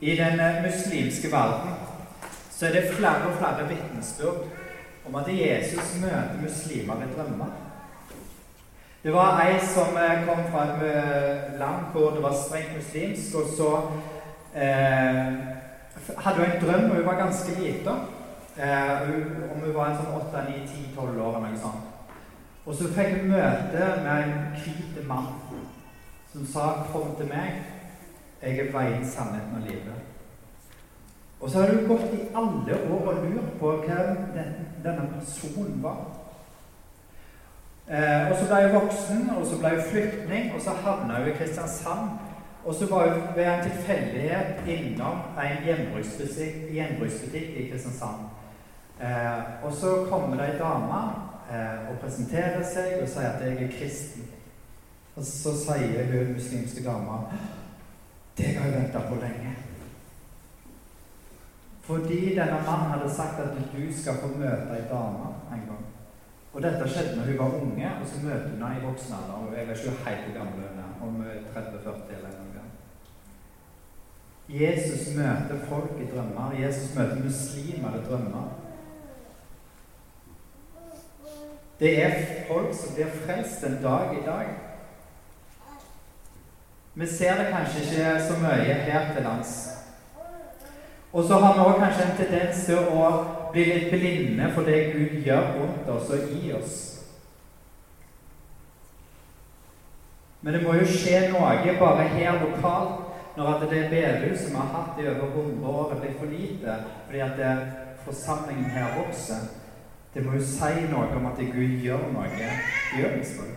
I 0.00 0.16
den 0.16 0.40
eh, 0.40 0.62
muslimske 0.64 1.32
verden 1.32 1.74
så 2.50 2.66
er 2.66 2.72
det 2.72 2.94
flere 2.94 3.28
og 3.30 3.38
flere 3.38 3.68
vitnesbyrd 3.68 4.42
om 5.06 5.14
at 5.14 5.28
Jesus 5.28 6.00
møter 6.02 6.42
muslimer 6.42 6.94
i 6.94 7.12
drømmer. 7.16 7.52
Det 9.02 9.12
var 9.12 9.40
ei 9.42 9.58
som 9.66 9.96
eh, 9.96 10.26
kom 10.26 10.44
fra 10.50 10.64
et 10.64 10.82
eh, 10.90 11.58
land 11.58 11.88
hvor 11.92 12.10
det 12.10 12.22
var 12.22 12.36
strengt 12.38 12.76
muslimsk, 12.76 13.34
og 13.34 13.48
så 13.56 13.70
eh, 14.54 15.32
hadde 16.18 16.36
hun 16.36 16.50
en 16.50 16.60
drøm, 16.66 16.90
og 16.90 16.96
hun 16.96 17.06
var 17.06 17.24
ganske 17.24 17.56
lita. 17.60 17.96
Eh, 18.56 19.02
om 19.52 19.64
hun 19.64 19.74
var 19.74 19.90
en 19.90 19.98
sånn 20.02 20.20
8-9-10-12 20.20 21.00
år 21.24 21.36
eller 21.38 21.48
noe 21.48 21.62
sånt. 21.64 21.91
Og 22.66 22.74
så 22.74 22.88
fikk 22.94 23.16
jeg 23.16 23.26
møte 23.26 23.86
med 24.04 24.12
en 24.22 24.34
hvit 24.62 25.06
mann 25.08 25.26
som 26.32 26.46
sa 26.46 26.86
'Kom 26.92 27.16
til 27.16 27.26
meg, 27.26 27.62
jeg 28.42 28.58
er 28.58 28.72
veien, 28.72 29.06
sannheten 29.06 29.56
og 29.56 29.62
livet'. 29.68 30.02
Og 31.40 31.50
så 31.50 31.60
har 31.60 31.66
du 31.66 31.86
gått 31.88 32.14
i 32.14 32.28
alle 32.34 32.74
år 32.90 33.08
og 33.08 33.14
lurt 33.14 33.58
på 33.60 33.70
hvem 33.76 34.16
den, 34.34 34.66
denne 34.84 35.08
personen 35.14 35.82
var. 35.82 35.98
Eh, 37.88 38.30
og 38.30 38.36
så 38.36 38.46
ble 38.46 38.68
hun 38.68 38.80
voksen, 38.80 39.30
og 39.38 39.46
så 39.46 39.58
ble 39.58 39.68
hun 39.68 39.82
flyktning, 39.90 40.54
og 40.54 40.60
så 40.60 40.70
havna 40.70 41.18
hun 41.18 41.28
i 41.28 41.36
Kristiansand. 41.36 42.10
Og 42.64 42.74
så 42.74 42.86
var 42.90 43.08
hun 43.08 43.22
ved 43.36 43.44
en 43.44 43.70
tilfeldighet 43.70 44.54
innom 44.66 45.18
en 45.38 45.64
gjenbruksbutikk 45.66 47.56
i 47.56 47.68
Kristiansand. 47.70 48.20
Eh, 49.00 49.64
og 49.64 49.72
så 49.72 50.06
kommer 50.10 50.36
det 50.36 50.54
ei 50.54 50.58
dame 50.58 51.31
eh, 51.52 51.90
og 51.90 51.98
presenterer 52.02 52.64
seg 52.64 53.02
og 53.02 53.10
sier 53.12 53.28
at 53.30 53.44
jeg 53.44 53.58
er 53.66 53.74
kristen. 53.78 54.30
Og 55.16 55.24
så 55.28 55.52
sier 55.60 56.08
hun 56.08 56.32
muslimske 56.36 56.84
dama 56.84 57.26
det 58.36 58.54
har 58.56 58.64
jeg 58.64 58.78
venta 58.80 59.00
på 59.08 59.18
lenge. 59.20 59.50
Fordi 61.84 62.20
denne 62.34 62.62
mannen 62.66 62.92
hadde 62.94 63.10
sagt 63.14 63.40
at 63.40 63.58
du 63.74 63.82
skal 63.92 64.20
få 64.22 64.30
møte 64.38 64.76
ei 64.76 64.86
dame 64.88 65.26
en 65.52 65.66
gang. 65.68 65.84
Og 66.52 66.62
dette 66.62 66.88
skjedde 66.88 67.16
når 67.16 67.28
hun 67.28 67.38
var 67.38 67.58
unge, 67.58 67.90
og 68.00 68.06
så 68.08 68.24
møter 68.24 68.48
hun 68.48 68.62
henne 68.62 68.78
i 68.78 68.86
voksen 68.86 69.14
alder. 69.18 69.36
Og 69.44 69.58
jeg 69.58 69.68
vet 69.68 69.84
ikke 69.84 70.04
helt 70.06 70.24
hvor 70.24 70.38
gammel 70.38 70.64
hun 70.68 71.08
om 71.08 71.24
30-40 71.56 72.16
eller 72.16 72.34
noe. 72.38 72.64
Jesus 74.48 75.14
møter 75.16 75.66
folk 75.68 76.00
i 76.00 76.08
drømmer. 76.14 76.56
Jesus 76.60 76.96
møter 76.96 77.24
muslimer 77.24 77.96
i 77.98 78.04
drømmer. 78.08 78.48
Det 81.82 82.04
er 82.04 82.12
folk 82.46 82.74
som 82.78 82.94
blir 82.94 83.08
frelst 83.24 83.64
en 83.66 83.80
dag 83.82 84.12
i 84.14 84.26
dag. 84.26 84.50
Vi 86.94 87.06
ser 87.06 87.40
det 87.40 87.48
kanskje 87.50 87.80
ikke 87.82 88.10
så 88.22 88.36
mye 88.38 88.74
her 88.86 89.14
til 89.14 89.24
lands. 89.26 89.54
Og 91.12 91.24
så 91.24 91.38
har 91.42 91.56
vi 91.56 91.64
òg 91.64 91.80
kanskje 91.80 92.04
en 92.04 92.20
tendens 92.20 92.60
til 92.68 92.78
å 92.78 93.08
bli 93.50 93.64
litt 93.66 93.88
blinde 93.90 94.50
for 94.54 94.68
det 94.68 94.92
Gud 94.92 95.16
gjør 95.26 95.48
rundt 95.56 95.90
oss 95.90 96.12
og 96.14 96.30
i 96.36 96.52
oss. 96.54 96.76
Men 100.40 100.54
det 100.54 100.62
må 100.62 100.76
jo 100.78 100.86
skje 100.86 101.32
noe 101.32 101.74
bare 101.80 102.06
her 102.14 102.38
lokalt 102.44 103.34
når 103.34 103.50
at 103.56 103.66
det 103.66 103.82
bedehuset 103.90 104.52
vi 104.52 104.54
har 104.54 104.70
hatt 104.76 105.02
i 105.02 105.08
over 105.08 105.34
100 105.34 105.74
år, 105.74 105.98
blir 105.98 106.14
for 106.20 106.30
lite 106.30 106.78
fordi 107.08 107.26
at 107.26 107.42
forsamlingen 108.06 108.70
her 108.70 108.94
vokser. 109.00 109.61
Det 110.14 110.24
må 110.24 110.32
jo 110.36 110.44
si 110.44 110.86
noe 110.90 111.08
om 111.16 111.26
at 111.30 111.38
Gud 111.40 111.78
gjør 111.80 112.02
noe 112.12 112.28
i 112.28 113.00
Øvingsvoll. 113.00 113.52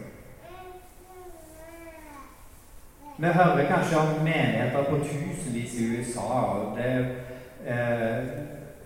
Vi 3.18 3.28
hører 3.28 3.68
kanskje 3.68 3.98
om 3.98 4.24
menigheter 4.24 4.84
på 4.90 4.96
tusenvis 5.04 5.74
i 5.80 5.98
USA. 5.98 6.22
og 6.22 6.78
det 6.78 7.16
eh, 7.66 8.28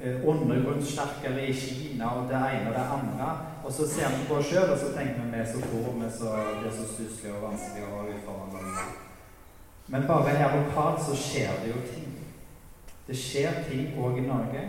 eh 0.01 0.27
undergrunnssterkere 0.27 1.47
i 1.47 1.53
Kina 1.53 2.05
og 2.05 2.29
det 2.29 2.35
ene 2.35 2.69
og 2.69 2.75
det 2.75 2.85
andre. 2.97 3.37
Og 3.63 3.71
så 3.71 3.87
ser 3.89 4.09
vi 4.09 4.27
på 4.27 4.35
oss 4.35 4.45
sjøl 4.45 4.69
og 4.69 4.77
så 4.77 4.93
tenker 4.97 5.21
vi 5.21 5.31
vi 5.31 5.37
er 5.37 5.45
så 5.45 5.59
hvor 5.59 5.93
vi 5.93 6.09
så, 6.19 6.35
det 6.61 6.67
er 6.67 6.75
så 6.77 6.93
stusslig 6.93 7.33
og 7.33 7.41
vanskelig 7.49 7.83
og 7.83 8.05
utfordrende. 8.13 8.83
Men 9.87 10.07
bare 10.07 10.29
her 10.29 10.57
lokalt 10.57 11.01
så 11.05 11.15
skjer 11.15 11.49
det 11.63 11.69
jo 11.69 11.81
ting. 11.93 12.13
Det 13.07 13.17
skjer 13.17 13.63
ting 13.69 13.97
òg 13.97 14.17
i 14.17 14.27
Norge. 14.27 14.61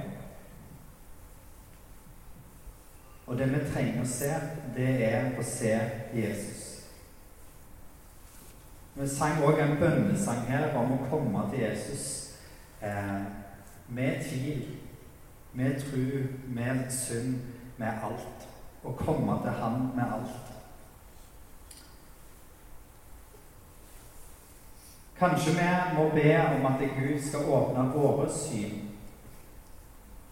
Og 3.31 3.39
det 3.39 3.47
vi 3.53 3.59
trenger 3.73 4.03
å 4.03 4.09
se, 4.11 4.29
det 4.75 4.89
er 5.07 5.37
å 5.39 5.43
se 5.47 5.71
Jesus. 6.19 6.65
Vi 8.97 9.07
sang 9.07 9.39
òg 9.47 9.61
en 9.63 9.77
bønnesang 9.79 10.49
her 10.49 10.75
om 10.75 10.97
å 10.97 11.05
komme 11.13 11.45
til 11.53 11.63
Jesus 11.63 12.09
eh, 12.83 13.23
med 13.87 14.27
tvil, 14.27 14.67
med 15.55 15.79
tro, 15.79 16.25
med 16.59 16.83
synd, 16.91 17.39
med 17.79 18.03
alt. 18.03 18.51
Å 18.83 18.99
komme 18.99 19.39
til 19.45 19.59
Han 19.63 19.81
med 19.95 20.19
alt. 20.19 20.53
Kanskje 25.23 25.55
vi 25.55 25.73
må 25.95 26.11
be 26.19 26.31
om 26.49 26.67
at 26.75 26.83
Gud 26.99 27.19
skal 27.23 27.47
åpne 27.47 27.93
våre 27.95 28.27
syn 28.35 28.90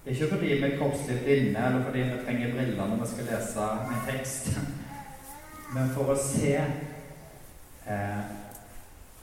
ikke 0.08 0.28
fordi 0.28 0.46
vi 0.46 0.62
er 0.62 0.76
kroppslig 0.78 1.20
blinde, 1.24 1.64
eller 1.66 1.84
fordi 1.84 1.98
vi 1.98 2.20
trenger 2.24 2.52
briller 2.54 2.86
når 2.86 3.00
vi 3.00 3.08
skal 3.12 3.24
lese 3.30 3.64
en 3.94 4.04
tekst, 4.08 4.50
men 5.74 5.90
for 5.94 6.12
å 6.12 6.20
se 6.20 6.54
eh, 7.86 8.20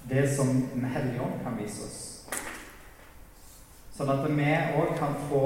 det 0.09 0.27
som 0.35 0.51
Den 0.73 0.85
hellige 0.93 1.21
ånd 1.25 1.39
kan 1.43 1.57
vise 1.57 1.87
oss. 1.87 2.01
Sånn 3.97 4.11
at 4.11 4.25
vi 4.27 4.51
òg 4.77 4.91
kan 4.99 5.15
få 5.29 5.45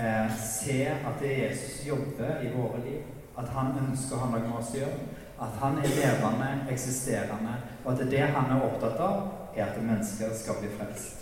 eh, 0.00 0.32
se 0.40 0.80
at 0.88 1.20
det 1.20 1.34
Jesus 1.38 1.84
jobber 1.86 2.42
i 2.42 2.50
våre 2.54 2.80
liv. 2.82 3.04
At 3.36 3.52
han 3.52 3.76
ønsker 3.84 4.16
å 4.16 4.22
ha 4.24 4.30
noe 4.32 4.42
med 4.46 4.58
oss 4.58 4.72
å 4.74 4.80
gjøre. 4.80 5.02
At 5.44 5.58
han 5.60 5.76
er 5.82 5.92
levende, 5.92 6.48
eksisterende, 6.72 7.58
og 7.84 7.92
at 7.92 8.06
det 8.10 8.24
han 8.24 8.54
er 8.54 8.64
opptatt 8.64 9.02
av, 9.04 9.26
er 9.54 9.68
at 9.68 9.82
mennesker 9.82 10.32
skal 10.34 10.58
bli 10.62 10.72
frelst. 10.72 11.16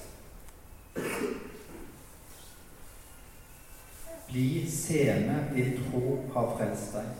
Bli 4.30 4.66
seende, 4.70 5.44
din 5.54 5.76
tro 5.84 6.18
har 6.34 6.56
frelst 6.56 6.96
deg. 6.96 7.12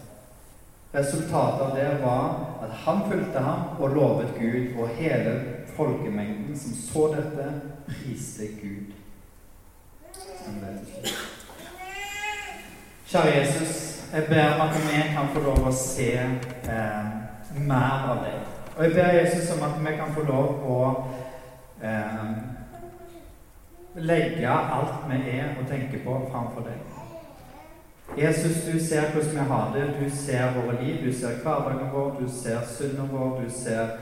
Resultatet 0.95 1.62
av 1.62 1.77
det 1.77 1.88
var 2.03 2.35
at 2.62 2.75
han 2.85 3.03
fulgte 3.11 3.40
ham 3.43 3.81
og 3.83 3.97
lovet 3.97 4.37
Gud, 4.38 4.77
og 4.79 4.93
hele 4.95 5.33
folkemengden 5.77 6.59
som 6.59 6.77
så 6.79 7.09
dette, 7.17 7.49
priste 7.88 8.47
Gud. 8.61 8.95
Kjære 13.07 13.37
Jesus, 13.38 14.05
jeg 14.14 14.27
ber 14.29 14.55
om 14.55 14.61
at 14.69 14.75
vi 14.75 15.03
kan 15.17 15.29
få 15.35 15.43
lov 15.43 15.67
å 15.67 15.73
se 15.75 16.11
eh, 16.14 17.12
mer 17.59 18.09
av 18.12 18.23
deg. 18.23 18.51
Og 18.77 18.85
jeg 18.85 18.95
ber 18.95 19.19
Jesus 19.19 19.51
om 19.57 19.62
at 19.67 19.81
vi 19.83 19.97
kan 19.99 20.14
få 20.14 20.25
lov 20.29 20.62
å 20.71 20.79
eh, 21.83 22.23
legge 23.97 24.49
alt 24.49 25.09
vi 25.09 25.31
er 25.31 25.55
og 25.61 25.69
tenker 25.69 26.05
på, 26.05 26.31
framfor 26.33 26.67
deg. 26.67 26.79
Jesus, 28.19 28.65
du 28.73 28.79
ser 28.79 29.11
hvordan 29.13 29.31
vi 29.31 29.37
har 29.37 29.73
det. 29.75 29.95
Du 30.01 30.11
ser 30.17 30.53
våre 30.55 30.85
liv, 30.85 31.07
du 31.07 31.13
ser 31.13 31.41
hverdagen 31.43 31.91
vår, 31.93 32.17
du 32.21 32.29
ser 32.31 32.61
synden 32.67 33.09
vår, 33.13 33.41
du 33.43 33.51
ser 33.51 33.97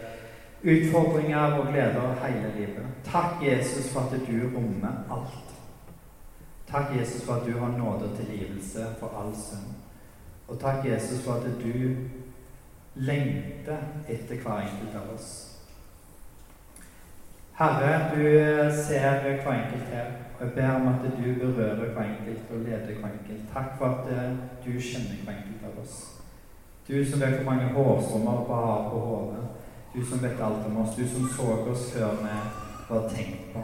utfordringer 0.63 1.59
og 1.59 1.67
gleder 1.73 2.15
hele 2.25 2.53
livet. 2.59 2.87
Takk, 3.05 3.43
Jesus, 3.43 3.93
for 3.93 4.01
at 4.01 4.21
du 4.27 4.57
rommer 4.57 5.05
alt. 5.11 5.55
Takk, 6.71 6.97
Jesus, 6.99 7.25
for 7.25 7.35
at 7.35 7.47
du 7.47 7.59
har 7.59 7.79
nåde 7.79 8.11
og 8.11 8.17
tilgivelse 8.17 8.87
for 9.01 9.13
all 9.21 9.35
synd. 9.37 9.75
Og 10.49 10.61
takk, 10.61 10.85
Jesus, 10.85 11.25
for 11.25 11.33
at 11.33 11.43
du 11.65 11.97
lengter 12.95 13.79
etter 14.09 14.37
hver 14.37 14.61
enkelt 14.61 14.97
av 14.97 15.15
oss. 15.15 15.52
Herre, 17.59 18.11
du 18.15 18.23
ser 18.83 19.21
hver 19.21 19.53
enkelt 19.53 19.89
her. 19.93 20.07
Og 20.41 20.47
jeg 20.47 20.55
ber 20.55 20.71
om 20.75 20.89
at 20.89 21.01
du 21.19 21.35
berører 21.41 21.93
hver 21.93 22.03
enkelt 22.03 22.51
og 22.51 22.59
leder 22.59 22.79
hver 23.01 23.11
enkelt. 23.13 23.43
Takk 23.55 23.79
for 23.79 23.87
at 23.87 24.13
eh, 24.13 24.33
du 24.65 24.81
kjenner 24.81 25.21
hver 25.25 25.37
enkelt 25.37 25.67
av 25.69 25.83
oss. 25.83 25.97
Du 26.89 27.05
som 27.11 27.21
vet 27.21 27.37
hvor 27.37 27.53
mange 27.53 27.75
hårsommer 27.75 28.45
på 28.47 28.55
har 28.55 28.91
på 28.91 28.99
hodet. 29.01 29.45
Du 29.95 30.07
som 30.07 30.23
vet 30.23 30.41
alt 30.41 30.67
om 30.67 30.77
oss. 30.77 30.97
Du 30.97 31.09
som 31.09 31.29
så 31.37 31.43
oss 31.71 31.93
før 31.93 32.11
vi 32.23 32.39
var 32.89 33.09
tenkt 33.09 33.53
på. 33.55 33.63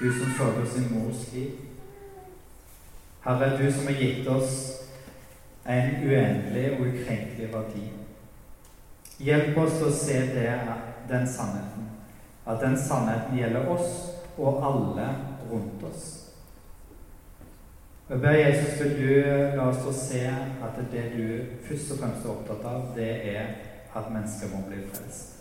Du 0.00 0.12
som 0.12 0.32
så 0.38 0.62
oss 0.62 0.78
i 0.78 0.94
mors 0.94 1.32
liv. 1.32 1.50
Herre, 3.24 3.56
du 3.58 3.72
som 3.72 3.86
har 3.86 4.00
gitt 4.00 4.28
oss 4.28 4.78
en 5.66 5.90
uendelig 6.06 6.72
og 6.72 6.86
ukrenkelig 6.86 7.52
verdi. 7.52 7.84
Hjelp 9.22 9.58
oss 9.58 9.76
til 9.78 9.86
å 9.86 9.94
se 9.94 10.20
det, 10.34 10.54
den 11.10 11.28
sannheten. 11.28 11.91
At 12.46 12.60
den 12.60 12.76
sannheten 12.78 13.38
gjelder 13.38 13.68
oss 13.70 13.92
og 14.38 14.58
alle 14.66 15.08
rundt 15.50 15.84
oss. 15.86 16.08
Jeg 18.08 18.20
ber 18.20 18.30
Jesus, 18.30 18.80
vil 18.80 18.96
du 18.98 19.12
la 19.56 19.68
oss 19.68 20.00
se 20.08 20.24
at 20.62 20.80
det 20.92 21.04
du 21.14 21.28
først 21.68 21.92
og 21.92 22.00
fremst 22.02 22.26
er 22.26 22.32
opptatt 22.32 22.66
av, 22.68 22.82
det 22.96 23.12
er 23.36 23.46
at 23.94 24.10
mennesker 24.12 24.50
må 24.52 24.64
bli 24.66 24.82
frelst. 24.90 25.38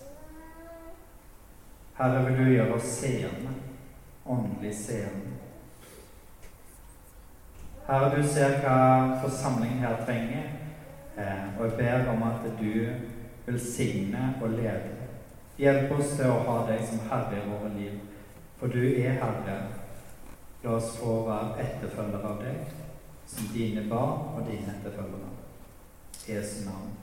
Herre, 1.97 2.21
vil 2.25 2.37
du 2.37 2.51
gjøre 2.51 2.77
oss 2.77 2.93
seende, 3.01 3.51
åndelig 4.25 4.71
seende. 4.75 5.35
Herre, 7.89 8.13
du 8.15 8.23
ser 8.27 8.59
hva 8.63 8.77
forsamlingen 9.25 9.83
her 9.83 9.99
trenger, 10.05 10.47
eh, 11.17 11.45
og 11.59 11.65
jeg 11.65 11.77
ber 11.81 12.09
om 12.13 12.23
at 12.29 12.47
du 12.61 12.71
velsigne 13.45 14.33
og 14.41 14.49
lede. 14.55 15.00
Hjelp 15.61 15.91
oss 15.93 16.15
til 16.17 16.25
å 16.25 16.39
ha 16.47 16.55
deg 16.65 16.81
som 16.89 17.03
herre 17.11 17.37
i 17.37 17.45
våre 17.45 17.69
liv, 17.75 17.99
for 18.57 18.73
du 18.73 18.81
er 18.81 19.19
herre. 19.21 19.57
La 20.63 20.73
oss 20.77 20.95
få 20.97 21.19
være 21.27 21.61
etterfølgere 21.61 22.31
av 22.31 22.41
deg, 22.41 22.73
som 23.29 23.51
dine 23.53 23.85
barn 23.89 24.33
og 24.33 24.49
dine 24.49 24.73
etterfølgere. 24.73 25.29
Jesu 26.25 26.65
navn. 26.65 27.00